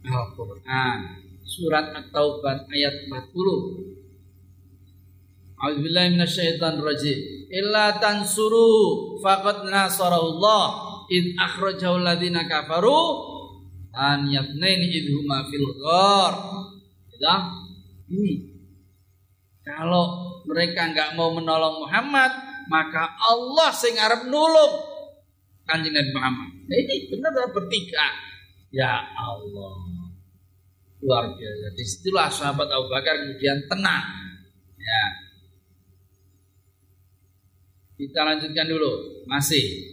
[0.08, 0.98] Al-Quran.
[1.44, 5.60] Surat At-Taubah ayat 40.
[5.60, 7.18] A'udzubillahi minasyaitonir rajim.
[7.52, 10.64] Illa tansuru faqad nasarallah
[11.12, 12.96] id akhrajahu alladziina kafaru
[13.92, 16.32] an yatnaini idhuma fil ghar.
[17.18, 17.50] Ya,
[18.08, 18.57] ini
[19.68, 20.04] kalau
[20.48, 22.32] mereka nggak mau menolong Muhammad,
[22.72, 24.96] maka Allah sing arep nulung
[25.68, 26.50] Kanjeng Nabi Muhammad.
[26.64, 28.08] Nah ini benar bertiga.
[28.72, 29.76] Ya Allah.
[31.04, 31.76] Luar biasa.
[31.76, 34.08] Di situlah sahabat Abu Bakar kemudian tenang.
[34.80, 35.04] Ya.
[38.00, 39.28] Kita lanjutkan dulu.
[39.28, 39.92] Masih.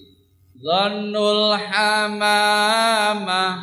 [0.55, 3.59] Zannul hamama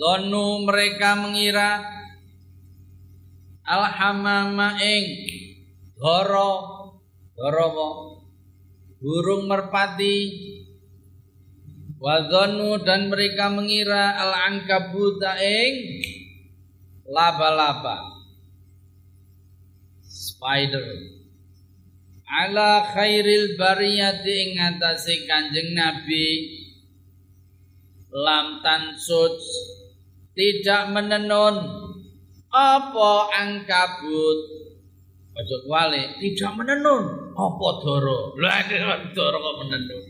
[0.00, 1.76] Donu mereka mengira
[3.68, 5.28] Alhamama ing
[6.00, 6.52] goro
[7.36, 7.68] Doro
[9.00, 10.48] Burung merpati.
[12.00, 15.76] Wadonu dan mereka mengira Al-angkabuta ing
[17.10, 18.22] Laba-laba.
[20.06, 20.86] Spider.
[22.30, 24.50] Ala khairil bariyati ing
[25.26, 26.26] kanjeng Nabi.
[28.14, 29.34] Lam tansut.
[30.38, 31.56] Tidak menenun.
[32.50, 34.38] Apa angkabut?
[35.34, 37.34] Ojo wale tidak menenun.
[37.34, 38.38] Apa doro?
[38.38, 38.62] Lah
[39.10, 40.04] doro kok menenun?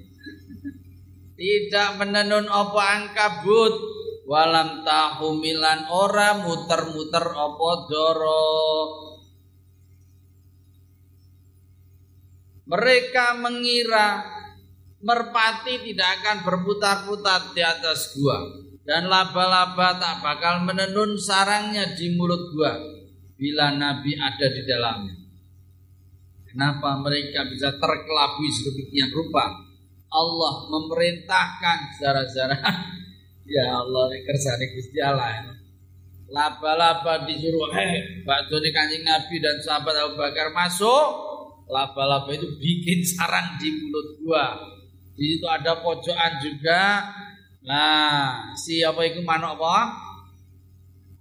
[1.41, 4.00] Tidak menenun apa angkabut
[4.31, 8.47] walam tahumilan ora muter-muter apa doro
[12.71, 14.23] mereka mengira
[15.03, 18.39] merpati tidak akan berputar-putar di atas gua
[18.87, 22.79] dan laba-laba tak bakal menenun sarangnya di mulut gua
[23.41, 25.17] bila Nabi ada di dalamnya.
[26.45, 29.49] Kenapa mereka bisa terkelabui sedemikian rupa?
[30.13, 32.59] Allah memerintahkan zara-zara.
[33.51, 35.51] ya Allah ini kersane Gusti Allah.
[36.31, 41.27] Laba-laba disuruh, "Eh, bakso ini Kanjeng Nabi dan sahabat Abu Bakar masuk."
[41.67, 44.71] Laba-laba itu bikin sarang di mulut gua
[45.21, 47.05] di situ ada pojokan juga.
[47.61, 49.93] Nah, si apa itu manuk apa?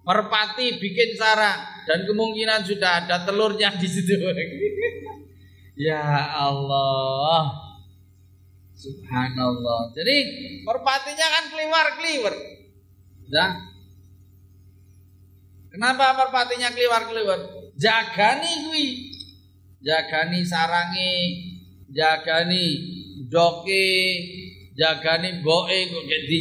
[0.08, 4.15] Merpati bikin sarang dan kemungkinan sudah ada telurnya di situ.
[5.89, 6.00] ya
[6.39, 7.69] Allah.
[8.80, 9.92] Subhanallah.
[9.92, 10.15] Jadi
[10.63, 12.36] merpatinya kan keliwar-keliwar.
[13.28, 13.46] Ya.
[15.68, 17.39] Kenapa merpatinya keliwar-keliwar?
[17.76, 18.88] Jagani kuwi.
[19.84, 21.15] Jagani sarangi,
[21.92, 22.65] jagani
[23.30, 23.88] doke
[24.80, 26.39] jagani boe kok jadi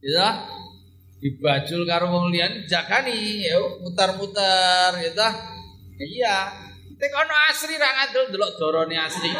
[0.00, 0.28] ya
[1.20, 5.28] dibajul karo wong liyan jagani ya mutar-mutar ya ta
[6.00, 6.48] iya
[6.96, 9.30] tek ono asri ra ngadul delok dorone asri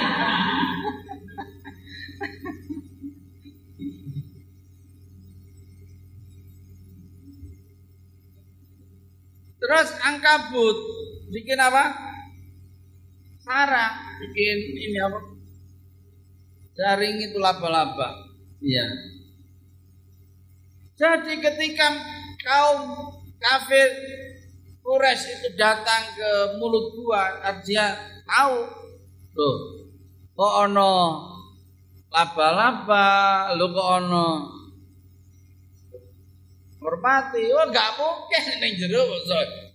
[9.61, 10.77] Terus angkabut
[11.33, 11.93] bikin apa?
[13.41, 15.21] Sarang, bikin ini apa?
[16.77, 18.29] Jaring itu laba-laba.
[18.61, 18.85] Iya.
[21.01, 21.89] Jadi ketika
[22.45, 23.89] kaum kafir
[24.81, 28.65] Quraisy itu datang ke mulut gua, artinya tahu
[29.37, 29.57] tuh
[30.35, 30.93] kok ono
[32.11, 33.09] laba-laba,
[33.55, 34.29] lu kok ono
[36.81, 39.09] merpati, oh nggak mungkin nih jeruk.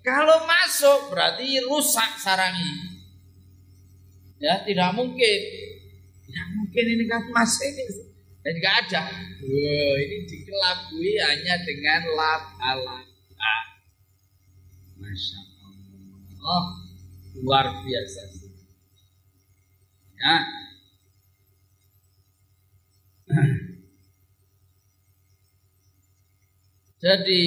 [0.01, 2.97] Kalau masuk berarti rusak sarangi.
[4.41, 5.39] Ya tidak mungkin.
[6.25, 7.85] Tidak mungkin ini kan mas ini
[8.41, 9.01] dan nggak ada.
[9.41, 13.55] Wow, ini dikelabui hanya dengan laba-laba.
[14.97, 15.73] Masya Allah.
[16.45, 16.65] Oh,
[17.41, 18.21] luar biasa.
[20.17, 20.64] Ya.
[27.05, 27.41] Jadi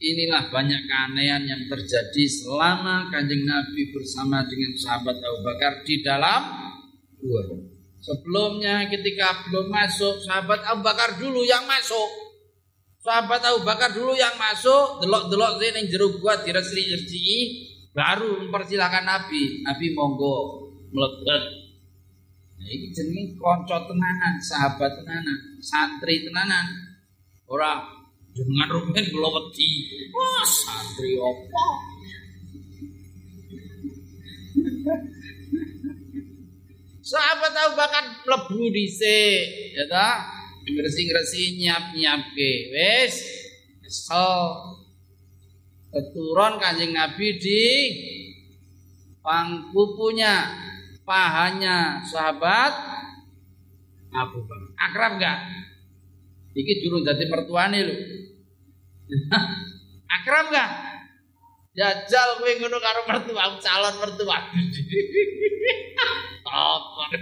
[0.00, 6.42] inilah banyak keanehan yang terjadi selama kanjeng Nabi bersama dengan sahabat Abu Bakar di dalam
[7.20, 7.44] gua.
[8.00, 12.08] Sebelumnya ketika belum masuk, sahabat Abu Bakar dulu yang masuk.
[13.02, 19.60] Sahabat Abu Bakar dulu yang masuk, delok-delok sini yang jeruk gua diresri-resri, baru mempersilahkan Nabi.
[19.66, 20.36] Nabi monggo
[20.94, 21.65] melekat.
[22.56, 26.66] Nah, ini jenis konco tenanan, sahabat tenanan, santri tenanan.
[27.46, 29.70] Orang dengan rumen belum wedi.
[30.10, 31.64] Wah, santri apa?
[37.06, 40.26] Sahabat Abu Bakar mlebu dhisik, ya ta?
[40.66, 42.50] Ngresi-ngresi nyiap-nyiapke.
[42.74, 43.14] Wis
[43.78, 44.34] kesel.
[45.94, 47.64] Keturun Kanjeng Nabi di
[49.22, 50.50] pangkupunya
[51.06, 52.74] pahanya sahabat
[54.10, 54.74] Abu Bakar.
[54.76, 55.38] Akrab enggak?
[56.56, 57.96] Iki durung dadi mertuane lho.
[60.20, 60.70] Akrab enggak?
[61.76, 64.38] Jajal kowe ngono karo mertua, calon mertua.
[66.48, 67.04] Apa?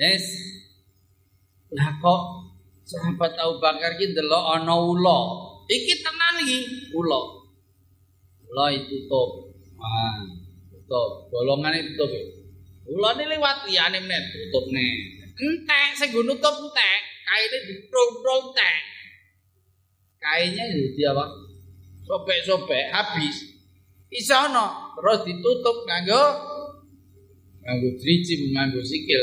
[0.00, 0.32] Yes.
[1.76, 2.22] Lah kok
[2.88, 5.20] sahabat Abu Bakar ki delok ana ula.
[5.68, 6.58] Iki tenan iki
[6.96, 7.39] ula.
[8.50, 9.54] Ula itu tutup.
[9.78, 10.26] Wah,
[10.74, 11.10] tutup.
[11.30, 12.10] Bolongane tutup.
[12.90, 14.86] Ulane liwat liyane meneh tutupne.
[15.40, 18.76] Entek sing nggo nutup entek, kaine diprong-prong entek.
[20.20, 21.24] Kainnya jadi apa?
[22.10, 23.36] sobek-sobek habis.
[24.10, 26.24] Isa ana terus ditutup nganggo
[27.62, 29.22] nganggo driji nganggo sikil.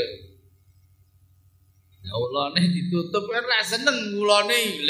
[2.00, 4.80] Ya ulane ditutup kan ra seneng ulane.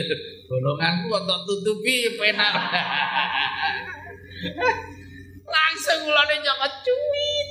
[0.47, 2.55] Bolonganku kok tutupi penak.
[5.55, 7.51] Langsung ulane nyokot cuit.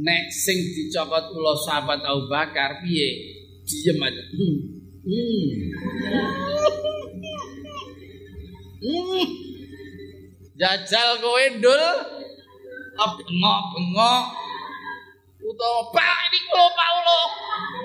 [0.00, 3.36] Nek sing dicokot ula sahabat Abu Bakar piye?
[3.68, 4.24] Diem aja.
[4.32, 4.56] Hmm.
[5.04, 5.46] Hmm.
[8.80, 9.26] hmm.
[10.60, 11.84] Jajal kowe ndul
[13.00, 14.24] bengok-bengok
[15.40, 17.20] utawa Pak ini kula Paulo.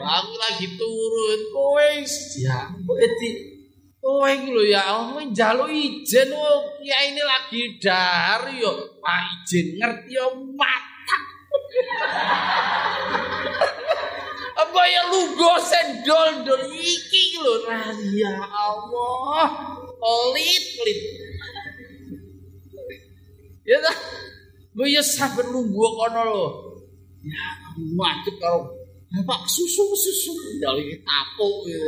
[0.05, 1.87] Aku lagi turun kowe
[2.35, 3.05] ya kowe
[4.05, 9.81] kowe iki lho ya Allah njaluk ijen oh kiai ini lagi dahar yo Pak ijen
[9.81, 11.17] ngerti yo mata.
[14.61, 17.65] Apa ya lugo sendol dol iki lho
[18.13, 19.49] ya Allah.
[19.97, 20.99] Pelit pelit.
[23.65, 23.97] Ya dah.
[24.77, 26.45] Gue ya sabar nunggu kono lho.
[27.25, 27.41] Ya
[27.97, 28.69] macet karo
[29.09, 31.81] Bapak susu susu dari tapuk ya.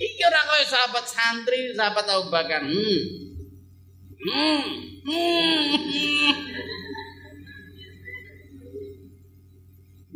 [0.00, 2.64] Iki ora kaya sahabat santri, sahabat Abu Bakar.
[2.64, 3.00] Hmm.
[4.16, 4.64] Hmm.
[5.04, 6.32] hmm.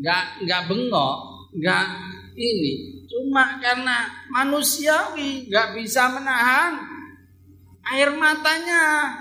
[0.01, 1.17] Enggak enggak bengok,
[1.53, 1.85] enggak
[2.33, 3.05] ini.
[3.13, 6.81] Cuma karena manusiawi enggak bisa menahan
[7.93, 9.13] air matanya.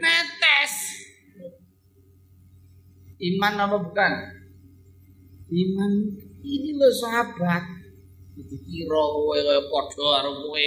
[0.00, 0.72] Netes.
[3.20, 4.12] Iman apa bukan?
[5.52, 5.92] Iman
[6.40, 7.75] ini lo sahabat.
[8.36, 10.64] Dikira kowe kaya padha karo kowe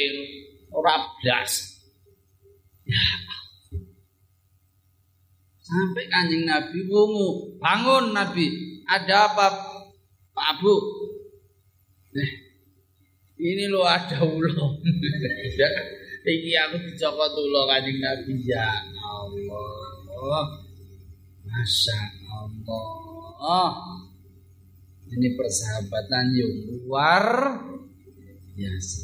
[0.73, 1.53] ora blas.
[2.82, 3.05] Ya.
[5.62, 8.49] Sampai kanjeng Nabi wungu, bangun Nabi.
[8.89, 9.47] Ada apa
[10.34, 10.75] Pak Abu?
[12.17, 12.32] Eh,
[13.38, 14.82] ini lo ada ulo.
[15.62, 15.69] ya.
[16.25, 18.65] Iki aku dicokot ulo kanjeng Nabi ya
[18.97, 20.45] Allah.
[21.45, 22.01] Masya
[22.34, 24.08] Allah.
[25.09, 27.25] Ini persahabatan yang luar
[28.53, 29.01] biasa.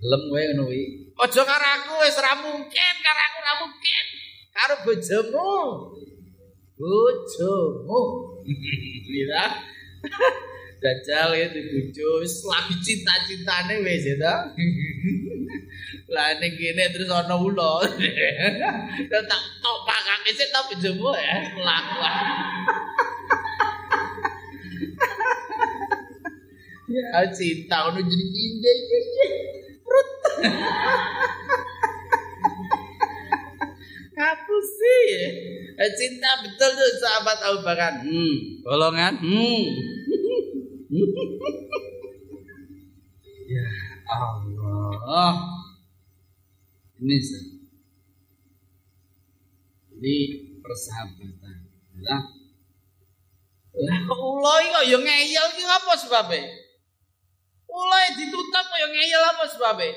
[0.00, 0.84] Lem kowe ngono kuwi.
[1.16, 4.04] Aja karo aku wis mungkin, karo aku ora mungkin.
[4.52, 5.52] Karo bojomu.
[6.76, 8.00] Bojomu.
[9.16, 9.48] Iya.
[10.82, 14.16] Dajal ya dibujo wis lagi cinta-cintane wis ya.
[16.14, 17.82] Lah ning kene terus ana ula.
[19.10, 19.22] Tak
[19.60, 22.24] tok pakake sik ta bojomu ya kelakuan.
[26.86, 28.76] Ono jadi indah.
[29.82, 30.08] Perut.
[34.16, 35.06] Hapus sih.
[35.98, 38.00] Cinta betul tuh sahabat Abu Bakar.
[38.06, 39.18] Hmm, golongan.
[39.18, 39.62] Hmm.
[43.50, 43.66] ya
[44.06, 45.34] Allah.
[47.02, 47.44] Ini sih.
[50.00, 50.16] Ini
[50.62, 51.56] persahabatan.
[52.06, 52.24] Lah.
[53.76, 56.65] Lah ulai kok yo ngeyel ki apa sebabe?
[57.66, 59.88] Ulai ditutup yo ngeyel apa sebabe?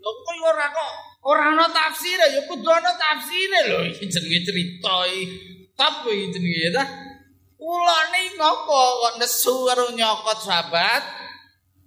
[0.00, 0.92] Lho kok ora kok
[1.28, 5.36] ora ana tafsir ya kudu ana tafsire lho iki jenenge cerita iki.
[5.76, 6.84] Tap iki jenenge ta.
[7.60, 11.02] Ulane ngopo kok nesu karo nyokot sahabat?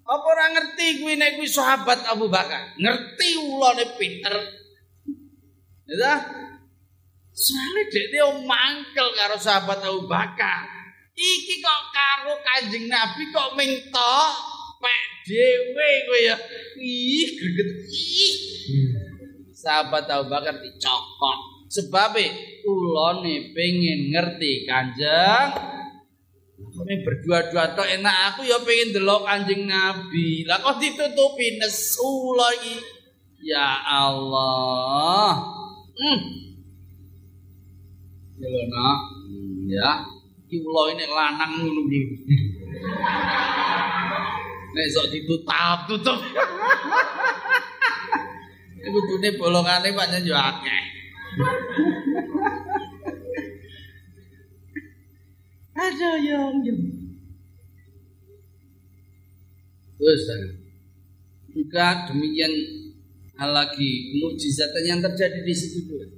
[0.04, 2.78] Apa ora ngerti kuwi nek kuwi sahabat Abu Bakar?
[2.78, 4.36] Ngerti ulane pinter.
[5.89, 6.13] Ya
[7.34, 10.69] Soalnya dia mangkel karo sahabat Abu Bakar.
[11.17, 14.13] Iki kok karo Kanjeng Nabi kok minta
[14.84, 16.36] pek dhewe kowe ya.
[16.76, 17.69] Ih, greget.
[17.88, 18.36] Ih.
[19.56, 21.39] Sahabat Abu Bakar dicokot.
[21.72, 22.19] Sebab
[22.69, 25.74] ulone pengen ngerti Kanjeng
[26.54, 30.41] Kami berdua-dua tok enak aku ya pengen delok Kanjeng Nabi.
[30.50, 32.78] Lah kok ditutupi nesu lagi.
[33.46, 35.38] Ya Allah.
[35.93, 36.22] Hmm.
[38.41, 39.00] Ya, nak.
[39.69, 39.91] Ya.
[40.50, 41.82] Iki ula ini lanang ngono.
[44.74, 46.19] Nek sok ditutup tutup.
[48.84, 50.84] Iku dune bolongane pancen yo akeh.
[55.74, 56.80] Ada yang yang
[60.04, 60.28] Terus
[61.54, 62.52] juga demikian
[63.40, 66.12] hal lagi mujizat yang terjadi di situ juga.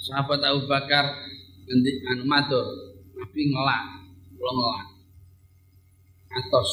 [0.00, 1.12] Sahabat Abu Bakar
[1.68, 2.66] nanti anu matur,
[3.14, 3.84] Nabi ngelak,
[4.34, 4.91] pulang ngelak.
[6.32, 6.70] Atos.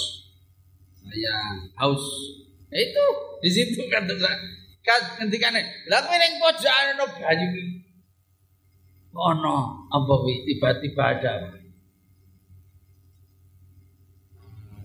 [1.00, 1.36] Saya
[1.80, 2.06] haus.
[2.70, 3.06] Nah, itu
[3.42, 4.06] di situ kan
[4.80, 7.64] kan ngendikane lah kowe ning pojokan ana bayu iki?
[9.16, 9.58] Ono.
[9.90, 11.34] Apa kuwi tiba-tiba ada.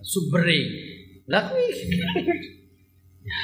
[0.05, 0.67] Subering
[1.31, 1.73] lah kuwi
[3.25, 3.41] ya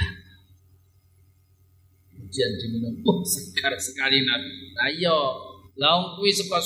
[2.20, 5.50] ujian diminum oh segar sekali nabi ayo
[5.80, 6.60] Laung kuwi saka.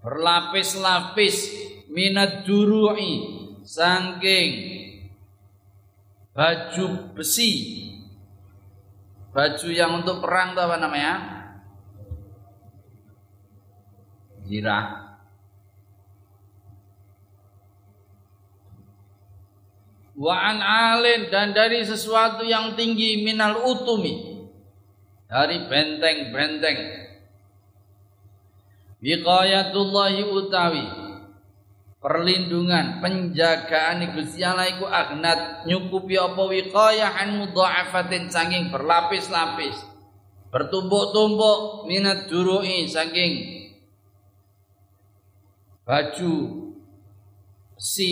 [0.00, 1.36] berlapis-lapis
[1.92, 3.12] minat duru'i.
[3.62, 4.50] Saking
[6.32, 7.80] baju besi.
[9.32, 11.14] Baju yang untuk perang itu apa namanya?
[14.44, 15.11] Zirah
[20.16, 24.32] wa an alin dan dari sesuatu yang tinggi minal utumi.
[25.32, 26.80] Dari benteng-benteng.
[29.00, 30.84] Wiqayatullahi utawi.
[32.02, 35.64] Perlindungan penjagaan Gusti Allah iku agnat.
[35.64, 39.80] Nyukupi apa wiqayah an mudha'afatin saking berlapis-lapis.
[40.52, 43.62] Bertumpuk-tumpuk minat duru'i saking
[45.82, 46.32] baju
[47.82, 48.10] si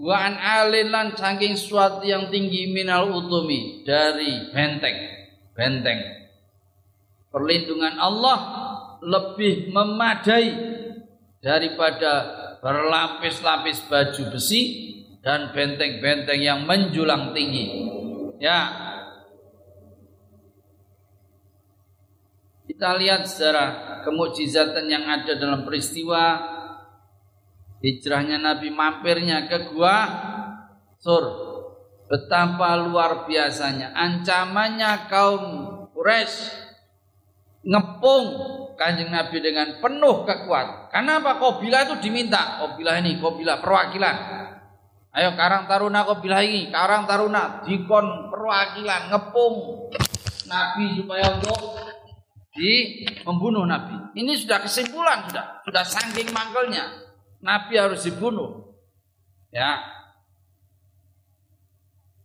[0.00, 4.96] wa an alilan saking suatu yang tinggi minal utumi dari benteng
[5.52, 6.00] benteng
[7.28, 8.38] perlindungan Allah
[9.04, 10.48] lebih memadai
[11.44, 12.12] daripada
[12.60, 14.62] berlapis-lapis baju besi
[15.20, 17.88] dan benteng-benteng yang menjulang tinggi.
[18.40, 18.88] Ya.
[22.68, 23.64] Kita lihat secara
[24.04, 26.40] kemujizatan yang ada dalam peristiwa
[27.80, 29.96] hijrahnya Nabi mampirnya ke gua
[31.00, 31.24] Sur.
[32.10, 35.44] Betapa luar biasanya ancamannya kaum
[35.94, 36.36] Quraisy
[37.64, 38.26] ngepung
[38.80, 40.88] kanjeng Nabi dengan penuh kekuatan.
[40.88, 42.58] Kenapa Kobilah itu diminta?
[42.64, 44.16] Kobilah ini, Kobilah perwakilan.
[45.12, 49.54] Ayo Karang Taruna Kobilah ini, Karang Taruna dikon perwakilan ngepung
[50.48, 51.78] Nabi supaya untuk
[52.56, 54.18] di membunuh Nabi.
[54.18, 57.09] Ini sudah kesimpulan sudah, sudah saking mangkelnya.
[57.40, 58.76] Nabi harus dibunuh.
[59.50, 59.80] Ya.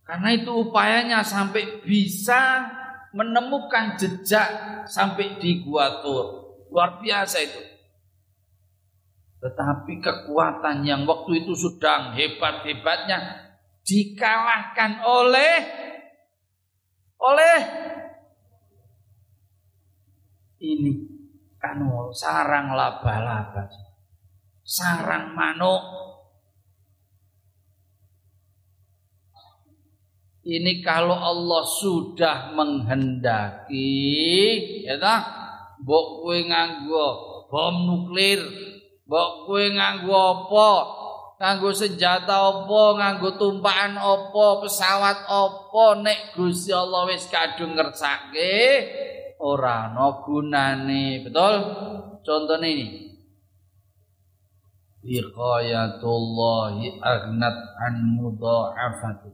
[0.06, 2.62] Karena itu upayanya sampai bisa
[3.10, 4.48] menemukan jejak
[4.86, 6.54] sampai di Gua Tur.
[6.70, 7.62] Luar biasa itu.
[9.42, 13.50] Tetapi kekuatan yang waktu itu sedang hebat-hebatnya
[13.86, 15.56] dikalahkan oleh
[17.16, 17.58] oleh
[20.58, 20.92] ini
[21.56, 21.78] kan
[22.10, 23.70] sarang laba-laba
[24.66, 25.82] sarang manuk
[30.42, 33.94] ini kalau Allah sudah menghendaki
[34.82, 35.22] ya tak
[35.82, 37.08] mbok kowe nganggo
[37.46, 38.40] bom nuklir,
[39.06, 40.70] mbok kowe nganggo apa?
[41.36, 48.56] Nganggo senjata apa, nganggo tumpakan apa, pesawat apa nek Gusti Allah wis kadung ngersake
[49.36, 51.20] ora ana gunane.
[51.28, 51.54] Betul?
[52.24, 53.15] Contohnya ini.
[55.06, 59.30] Biqayatullahi aghnat an mudha'afati.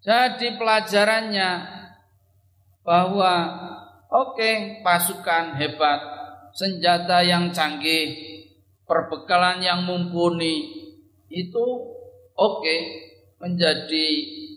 [0.00, 1.50] Jadi pelajarannya
[2.82, 3.34] bahwa
[4.10, 6.00] oke okay, pasukan hebat,
[6.56, 8.18] senjata yang canggih,
[8.82, 10.74] perbekalan yang mumpuni
[11.30, 11.62] itu
[12.34, 12.80] oke okay,
[13.38, 14.06] menjadi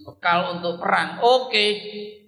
[0.08, 1.22] bekal untuk perang.
[1.22, 1.52] Oke.
[1.54, 2.22] Okay.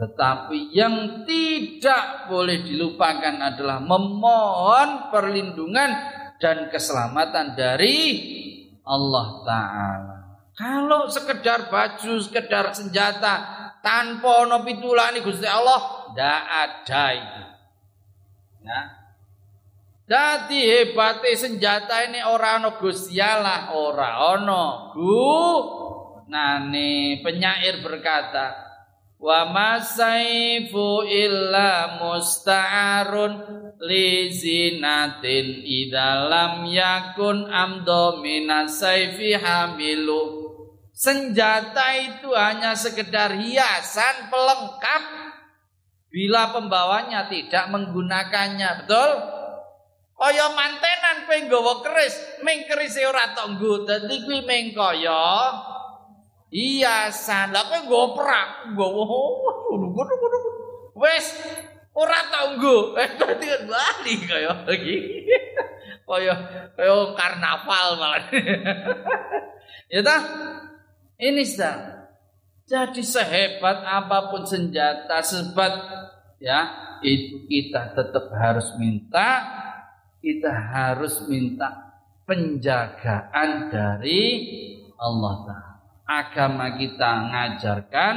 [0.00, 5.92] Tetapi yang tidak boleh dilupakan adalah memohon perlindungan
[6.40, 7.98] dan keselamatan dari
[8.80, 10.16] Allah Ta'ala.
[10.56, 13.44] Kalau sekedar baju, sekedar senjata
[13.84, 17.44] tanpa ono pitulani Gusti Allah, ndak ada itu.
[18.64, 18.80] Ya.
[20.10, 24.96] Jadi hebatnya senjata ini orang ono Gusti Allah, ora ono.
[24.96, 25.44] Gu
[26.32, 28.69] nani penyair berkata,
[29.20, 33.32] wa masaifu illa musta'arun
[33.84, 40.48] li zinatin idalam yakun amdo minasaifi hamilu.
[40.96, 45.04] Senjata itu hanya sekedar hiasan pelengkap.
[46.10, 49.10] Bila pembawanya tidak menggunakannya betul?
[50.20, 55.24] Kaya mantenan kowe nggawa keris ming kerise ora tok nggo dadi kuwi ming kaya
[56.50, 57.14] Iya,
[57.54, 59.02] lah kowe nggo prak, nggowo
[59.70, 60.38] ngono-ngono.
[60.98, 61.26] Wes
[61.94, 62.98] ora tau nggo.
[62.98, 64.96] Eh dadi bali kaya iki.
[66.10, 66.34] Kaya
[66.74, 68.26] kaya karnaval malah.
[69.94, 70.16] ya ta?
[71.22, 72.02] Ini sudah.
[72.66, 75.70] Jadi sehebat apa pun senjata, sebat
[76.42, 76.66] ya,
[77.06, 79.46] itu kita tetap harus minta
[80.20, 81.96] kita harus minta
[82.28, 84.22] penjagaan dari
[85.00, 85.69] Allah Ta'ala
[86.10, 88.14] agama kita ngajarkan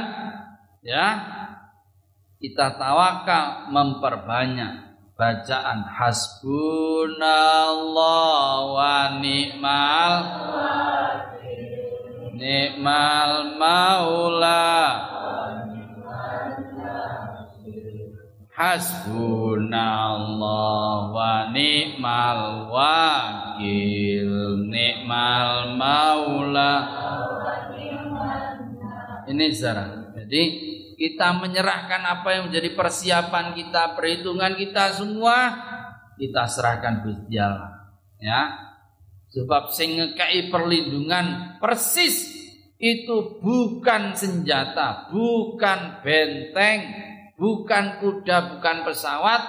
[0.82, 1.06] ya
[2.42, 7.22] kita tawakal memperbanyak bacaan hasbunallah
[8.74, 10.14] wa ni'mal
[12.34, 14.74] ni'mal maula.
[18.54, 19.74] Hasbunallah
[21.10, 24.30] wa ni'mal wakil.
[24.70, 26.74] Ni'mal maula
[29.28, 30.14] ini Zara.
[30.14, 30.42] Jadi
[30.94, 35.36] kita menyerahkan apa yang menjadi persiapan kita, perhitungan kita semua
[36.14, 37.94] kita serahkan Gusti Allah.
[38.22, 38.42] Ya.
[39.34, 42.30] Sebab sing ngekei perlindungan persis
[42.78, 46.80] itu bukan senjata, bukan benteng,
[47.34, 49.42] bukan kuda, bukan pesawat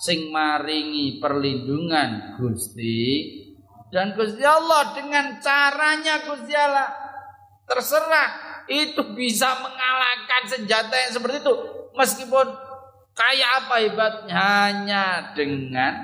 [0.00, 3.38] sing maringi perlindungan Gusti
[3.92, 6.88] dan Gusti Allah dengan caranya Gusti Allah
[7.68, 11.54] terserah itu bisa mengalahkan senjata yang seperti itu.
[11.98, 12.46] Meskipun
[13.18, 14.32] kayak apa hebatnya?
[14.32, 15.94] Hanya dengan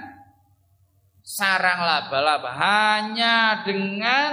[1.22, 2.50] sarang laba-laba.
[2.58, 4.30] Hanya dengan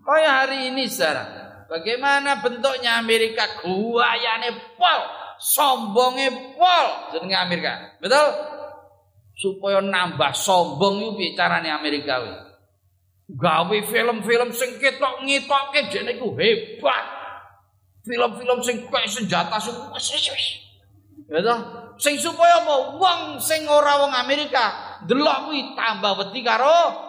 [0.00, 3.60] kayak hari ini saudara bagaimana bentuknya Amerika?
[3.60, 5.00] Guayane pol
[5.40, 7.72] sombongnya pol jenenge Amerika.
[8.00, 8.28] Betul?
[9.36, 12.20] Supaya nambah sombong itu bicaranya Amerika
[13.36, 17.04] gawe film-film sing ketok ngetokke jene iku hebat.
[18.02, 19.94] Film-film sing kaya senjata semua
[21.30, 21.60] Ya toh?
[21.96, 22.98] Sing supaya apa?
[22.98, 27.08] Wong sing ora wong Amerika delok kuwi tambah wedi karo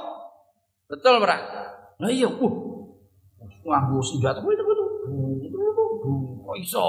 [0.85, 1.37] Betul, Bro?
[1.97, 2.55] Lah iya, uh.
[3.65, 4.63] Nganggo senjata kuwi itu
[6.43, 6.85] Kok iso?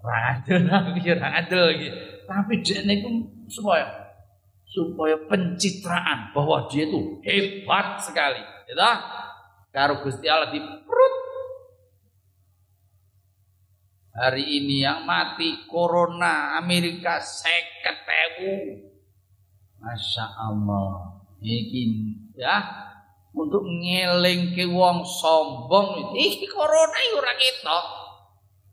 [0.00, 0.64] Ra adil,
[1.20, 1.88] ra adil iki.
[2.24, 3.10] Tapi jene iku
[3.50, 4.07] supaya
[4.68, 8.40] supaya pencitraan bahwa dia itu hebat sekali.
[8.68, 8.92] Ya
[9.72, 11.14] Karo Gusti Allah di perut.
[14.18, 18.02] Hari ini yang mati corona Amerika seket
[19.78, 21.22] Masya Allah.
[21.38, 21.84] Ini
[22.34, 22.58] ya
[23.30, 27.86] untuk ngeling ke wong sombong ini corona ora ketok.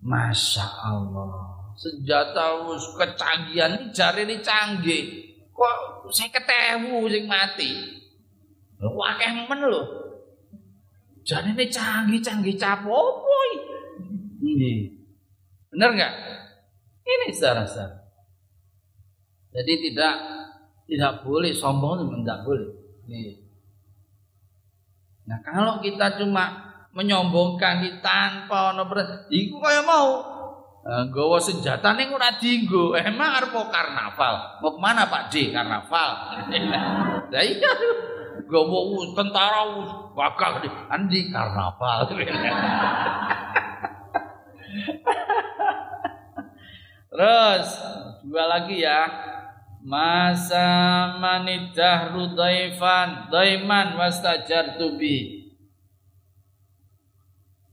[0.01, 1.53] Masya Allah.
[1.77, 2.65] Senjata
[2.97, 5.75] kecanggihan ini jari ini canggih kok
[6.11, 7.71] saya ketemu sing mati?
[8.75, 9.83] Kayak men lho?
[11.25, 13.33] Jadi ini canggih-canggih capopo
[14.45, 14.93] ini
[15.73, 16.13] bener nggak?
[17.05, 17.65] Ini secara
[19.55, 20.15] jadi tidak
[20.85, 22.69] tidak boleh sombong itu tidak boleh.
[23.05, 23.33] Ini.
[25.25, 28.85] nah kalau kita cuma menyombongkan kita tanpa ono
[29.29, 30.34] itu kayak mau
[30.85, 32.93] Gawa senjata ning ora dienggo.
[32.93, 34.61] Emang arep karnaval.
[34.61, 36.09] Mau ke mana Pak D karnaval?
[37.33, 37.73] Lah iya.
[38.45, 38.79] Gawa
[39.17, 39.65] tentara
[40.13, 42.05] bakal di andi karnaval.
[47.09, 47.67] Terus
[48.21, 49.09] dua lagi ya.
[49.85, 55.49] Masa manidah rudaifan daiman wastajar tubi.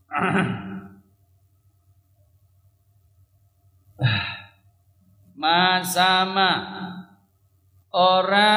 [5.36, 6.50] masama
[7.92, 8.54] ora.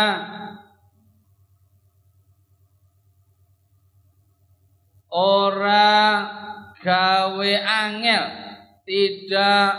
[5.16, 5.96] Ora
[6.84, 8.26] gawe angel.
[8.86, 9.70] Tidak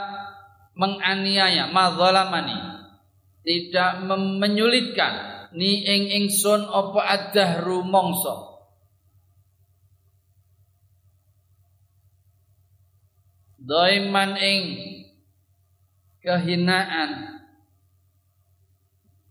[0.74, 1.70] menganiaya.
[1.70, 2.76] Madzalamani
[3.46, 4.02] tidak
[4.42, 5.14] menyulitkan.
[5.54, 8.58] Ni ing ingsun apa adahru mongso.
[13.62, 14.60] Doiman ing
[16.26, 17.38] kehinaan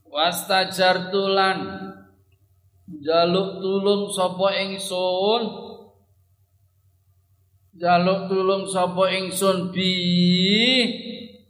[0.08, 1.92] wastajartulan
[3.04, 5.44] jaluk tulung sapa ingsun
[7.76, 9.92] jaluk tulung sapa ingsun bi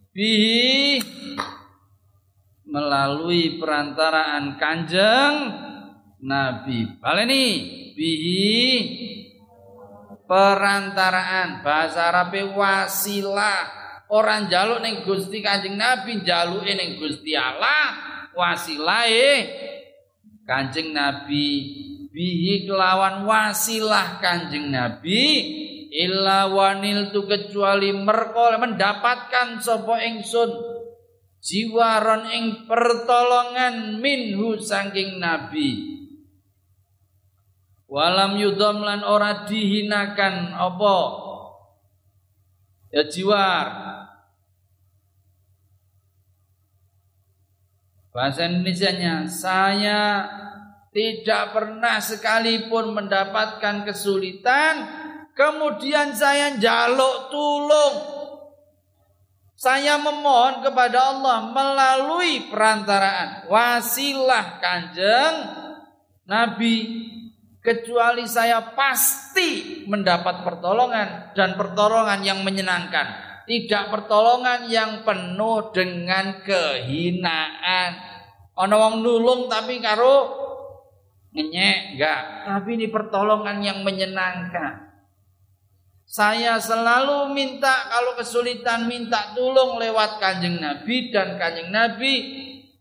[0.10, 0.34] bi
[2.66, 5.36] melalui perantaraan Kanjeng
[6.26, 7.00] Nabi.
[7.00, 7.46] Baleni
[7.96, 8.52] bihi
[10.26, 13.75] perantaraan bahasa Arab wasilah.
[14.12, 17.98] Orang jaluk ning Gusti Kanjeng Nabi, jaluke ning Gusti Allah,
[18.38, 19.50] wasilahe.
[20.46, 21.46] Kanjeng Nabi
[22.14, 25.24] bihi kelawan wasilah Kanjeng Nabi
[25.96, 30.52] illa wanil tu kecuali merkol mendapatkan sapa ingsun
[31.40, 35.96] jiwaron ing pertolongan minhu saking nabi.
[37.86, 40.96] Walam yudom lan ora dihinakan apa
[42.96, 43.68] ya jiwar
[48.16, 50.24] bahasa Indonesia-nya saya
[50.96, 55.04] tidak pernah sekalipun mendapatkan kesulitan
[55.36, 57.96] Kemudian saya jaluk tulung.
[59.56, 65.36] Saya memohon kepada Allah melalui perantaraan wasilah kanjeng
[66.24, 67.12] Nabi.
[67.66, 73.26] Kecuali saya pasti mendapat pertolongan dan pertolongan yang menyenangkan.
[73.50, 77.90] Tidak pertolongan yang penuh dengan kehinaan.
[78.62, 80.46] Ono wong nulung tapi karo
[81.34, 82.22] ngenyek enggak.
[82.46, 84.86] Tapi ini pertolongan yang menyenangkan.
[86.06, 92.14] Saya selalu minta kalau kesulitan minta tolong lewat kanjeng Nabi dan kanjeng Nabi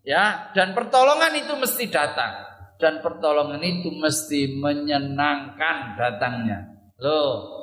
[0.04, 6.90] ya dan pertolongan itu mesti datang dan pertolongan itu mesti menyenangkan datangnya.
[6.98, 7.54] Loh.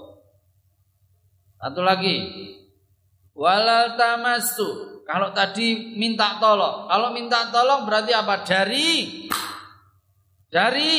[1.61, 2.15] Satu lagi.
[3.35, 5.03] Walal tamastu.
[5.05, 8.47] Kalau tadi minta tolong, kalau minta tolong berarti apa?
[8.47, 8.89] Dari
[10.47, 10.93] dari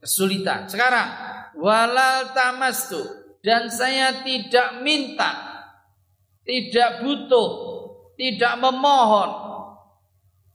[0.00, 0.68] kesulitan.
[0.68, 1.08] Sekarang
[1.60, 3.00] walal tamastu
[3.44, 5.32] dan saya tidak minta,
[6.44, 7.48] tidak butuh,
[8.16, 9.49] tidak memohon.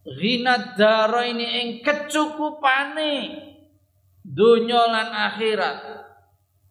[0.06, 0.78] Ghina
[1.26, 3.41] ini ing kecukupane
[4.22, 5.78] dunia lan akhirat.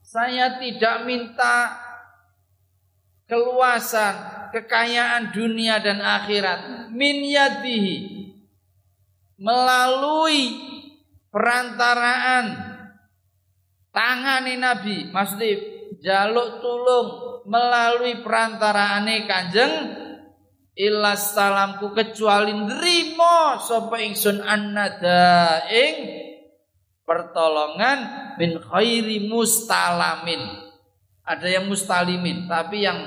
[0.07, 1.74] Saya tidak minta
[3.26, 8.22] keluasan, kekayaan dunia dan akhirat min yadihi
[9.35, 10.55] melalui
[11.35, 12.47] perantaraan
[13.91, 15.59] tangan Nabi maksudnya
[15.99, 17.09] jaluk tulung
[17.51, 19.74] melalui perantaraane Kanjeng
[20.75, 25.97] ilas salamku kecuali nrimo sapa ingsun annada ing
[27.07, 27.99] pertolongan
[28.37, 30.43] min khairi mustalamin.
[31.25, 33.01] Ada yang mustalimin tapi yang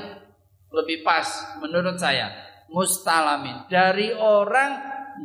[0.73, 1.27] lebih pas
[1.61, 2.33] menurut saya
[2.71, 3.67] mustalamin.
[3.69, 4.71] Dari orang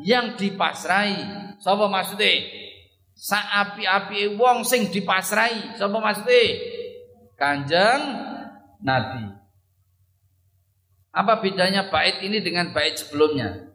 [0.02, 1.16] yang dipasrai
[1.62, 2.42] sapa maksudnya
[3.12, 6.42] saapi-api wong sing dipasrai sapa maksudnya
[7.38, 8.02] Kanjeng
[8.82, 9.41] Nabi.
[11.12, 13.68] Apa bedanya bait ini dengan bait sebelumnya?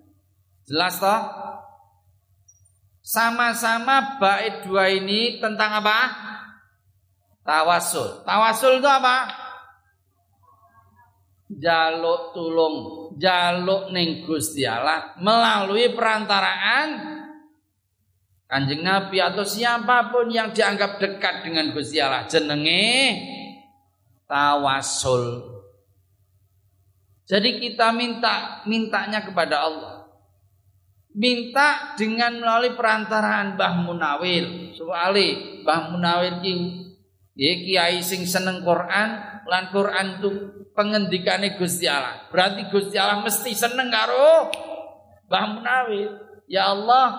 [0.65, 1.21] Jelas toh?
[3.05, 5.99] Sama-sama bait dua ini tentang apa?
[7.45, 8.25] Tawasul.
[8.27, 9.17] Tawasul itu apa?
[11.47, 12.75] Jaluk tulung,
[13.15, 17.15] jaluk ning Gusti Allah melalui perantaraan
[18.47, 23.15] Kanjeng Nabi atau siapa pun yang dianggap dekat dengan Gusti Allah jenenge
[24.23, 25.56] tawasul.
[27.27, 30.07] Jadi kita minta mintanya kepada Allah.
[31.11, 34.71] Minta dengan melalui perantaraan Mbah Munawir.
[34.71, 36.53] Soale Mbah Munawir ki
[37.35, 40.29] ya kiai sing seneng Quran, lan Quran itu
[40.71, 42.31] pengendikane Gusti Allah.
[42.31, 44.47] Berarti Gusti Allah mesti seneng karo
[45.27, 46.11] Mbah Munawir.
[46.47, 47.11] Ya Allah,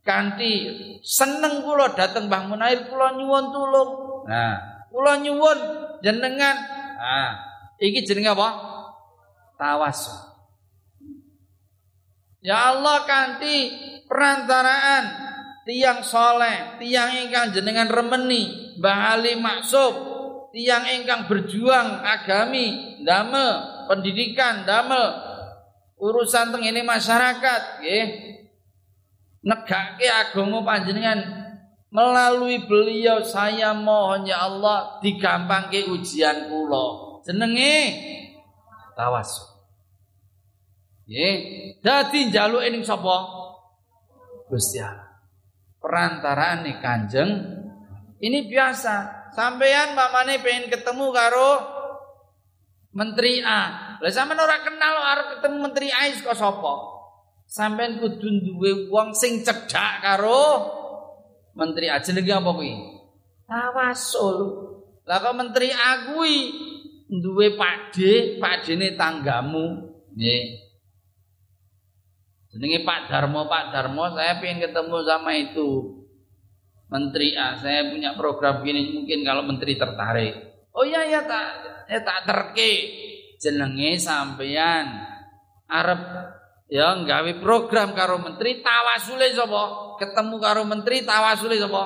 [0.00, 0.64] kanthi
[1.04, 3.90] seneng kula dateng Mbah Munawir kula nyuwun tulung.
[4.24, 5.58] Nah, Kula nyuwun
[6.00, 6.56] jenengan.
[6.96, 7.36] Ah,
[7.76, 8.48] iki jenenge apa?
[9.58, 10.16] Tawasul.
[12.38, 13.74] Ya Allah kanthi
[14.06, 15.04] perantaraan
[15.66, 19.92] tiang soleh, tiang ingkang jenengan remeni, Mbah Ali Maksub,
[20.54, 25.18] tiang ingkang berjuang agami, damel pendidikan, damel
[25.98, 28.06] urusan teng ini masyarakat, nggih.
[29.38, 31.48] Negake agama panjenengan
[31.88, 37.16] Melalui beliau saya mohon ya Allah ke ujian kula.
[37.24, 37.76] Jenenge
[38.98, 39.46] tawasul.
[41.06, 41.34] Nggih,
[41.80, 43.16] dadi njaluk ning sapa?
[44.50, 45.06] Gusti Allah.
[45.78, 47.30] Perantaraan nih Kanjeng
[48.18, 49.30] ini biasa.
[49.38, 51.50] Sampean mamane pengen ketemu karo
[52.90, 53.94] Menteri A.
[54.02, 56.74] Lah sampean ora kenal arep ketemu Menteri A kok sapa?
[57.46, 60.74] Sampean kudu duwe wong sing cedhak karo
[61.56, 62.72] menteri aja lagi apa kuwi?
[63.48, 64.38] Tawasul.
[65.08, 66.36] Lah kok menteri akui
[67.08, 69.96] duwe pakde, pakdene tanggamu.
[70.12, 70.68] Nggih.
[72.48, 76.00] Jenenge Pak Darmo, Pak Darmo, saya pengen ketemu sama itu
[76.88, 77.60] Menteri A.
[77.60, 80.34] Saya punya program gini, mungkin kalau Menteri tertarik.
[80.72, 81.46] Oh iya ya tak,
[81.92, 82.72] ya tak terke.
[83.38, 85.06] Jenenge sampean
[85.70, 86.00] Arab
[86.66, 89.94] ya nggawe program karo Menteri tawasule sapa?
[90.00, 91.84] Ketemu karo Menteri tawasule sapa?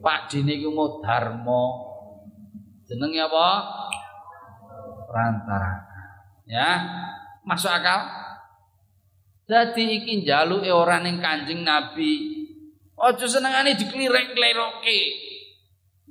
[0.00, 1.64] Pak Dini ku mau Darmo.
[2.86, 3.46] Jenenge apa?
[5.10, 5.90] Rantara.
[6.46, 6.70] Ya,
[7.42, 8.06] masuk akal?
[9.50, 12.38] Dadi iki njaluke ora ning Kanjeng Nabi.
[12.94, 15.00] Aja senengane diklirek-kleroke.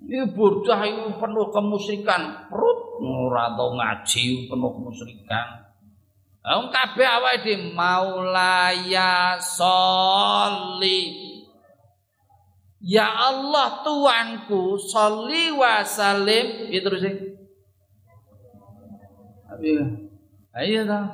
[0.04, 2.52] Iki bocah iku penuh kemusyrikan.
[2.52, 5.47] Perut ora ngaji penuh kemusyrikan.
[6.39, 11.30] Wong kabeh awake dhewe maulaya sholli.
[12.80, 16.72] Ya Allah Tuanku, sholli wa salim.
[16.72, 17.04] Itu terus.
[19.60, 19.84] Ayo.
[20.55, 21.10] Ayo dong.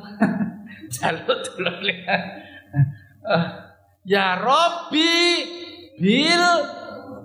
[0.96, 1.82] jaluk tulung
[3.26, 3.46] uh,
[4.06, 5.18] ya Robi
[5.98, 6.46] bil.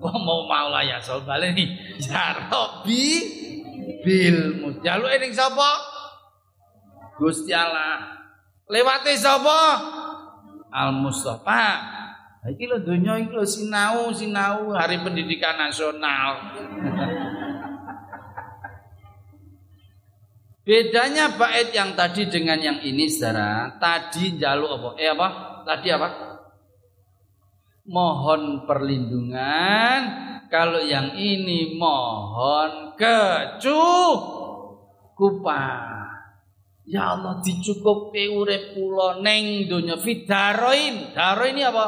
[0.00, 1.68] Kok mau maula ya sol nih.
[2.00, 3.04] Ya Robi
[4.00, 4.64] bil.
[4.80, 5.70] Jaluk ning sapa?
[7.20, 8.16] Gusti Allah.
[8.64, 9.60] Lewate sapa?
[10.70, 12.00] Al Mustafa
[12.48, 16.40] iki lho donya iki lho sinau sinau hari pendidikan nasional
[20.60, 24.90] Bedanya bait yang tadi dengan yang ini saudara, tadi jaluk apa?
[25.00, 25.28] Eh apa?
[25.64, 26.08] Tadi apa?
[27.88, 30.28] Mohon perlindungan.
[30.52, 33.80] Kalau yang ini mohon kecukupan.
[36.90, 41.14] Ya Allah dicukupi urip kula ning donya fidaroin.
[41.14, 41.86] Daro ini apa?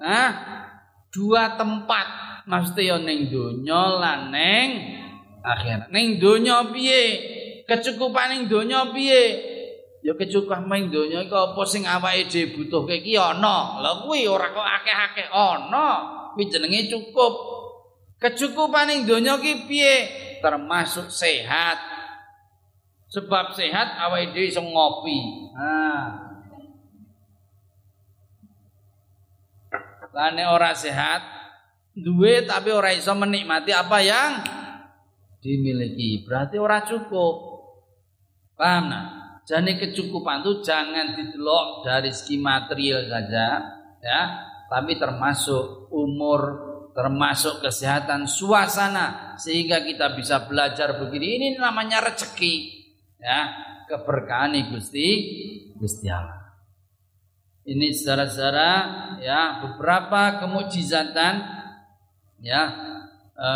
[0.00, 0.30] Hah?
[1.12, 4.68] Dua tempat maksudnya ning donya lan ning
[5.44, 5.88] akhirat.
[5.92, 7.02] Ning donya piye?
[7.68, 9.52] Kecukupan ning donya piye?
[10.04, 13.80] Ya kecukupan ning donya iku apa sing awake dhewe butuhke iki ana.
[13.80, 15.88] Lah kuwi ora kok akeh-akeh ana.
[16.36, 17.32] Kuwi jenenge cukup.
[18.20, 19.94] Kecukupan ning donya ki piye?
[20.44, 21.80] Termasuk sehat.
[23.08, 25.48] Sebab sehat awake dhewe iso ngopi.
[25.56, 26.24] Nah.
[30.14, 31.43] Lah ora sehat
[31.94, 34.30] duwe tapi ora iso menikmati apa yang
[35.38, 36.26] dimiliki.
[36.26, 37.34] Berarti ora cukup.
[38.58, 39.24] Paham nah?
[39.44, 43.60] Jadi kecukupan itu jangan didelok dari segi material saja,
[44.00, 44.20] ya,
[44.72, 46.40] tapi termasuk umur,
[46.96, 51.36] termasuk kesehatan, suasana, sehingga kita bisa belajar begini.
[51.36, 52.54] Ini namanya rezeki,
[53.20, 53.52] ya,
[53.84, 55.08] keberkahan Gusti
[55.76, 56.56] Gusti Allah.
[57.68, 58.72] Ini saudara-saudara,
[59.20, 61.63] ya, beberapa kemujizatan
[62.44, 62.62] ya
[63.32, 63.48] e,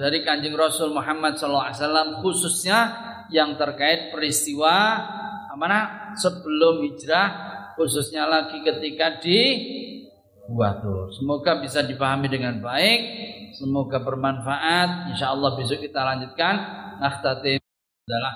[0.00, 2.96] dari kanjeng Rasul Muhammad SAW khususnya
[3.28, 4.96] yang terkait peristiwa
[5.60, 7.28] mana sebelum hijrah
[7.76, 9.40] khususnya lagi ketika di
[10.50, 11.14] Buatur.
[11.14, 13.00] Semoga bisa dipahami dengan baik,
[13.54, 15.14] semoga bermanfaat.
[15.14, 16.54] Insya Allah besok kita lanjutkan.
[16.98, 17.62] Nakhtatim
[18.10, 18.34] adalah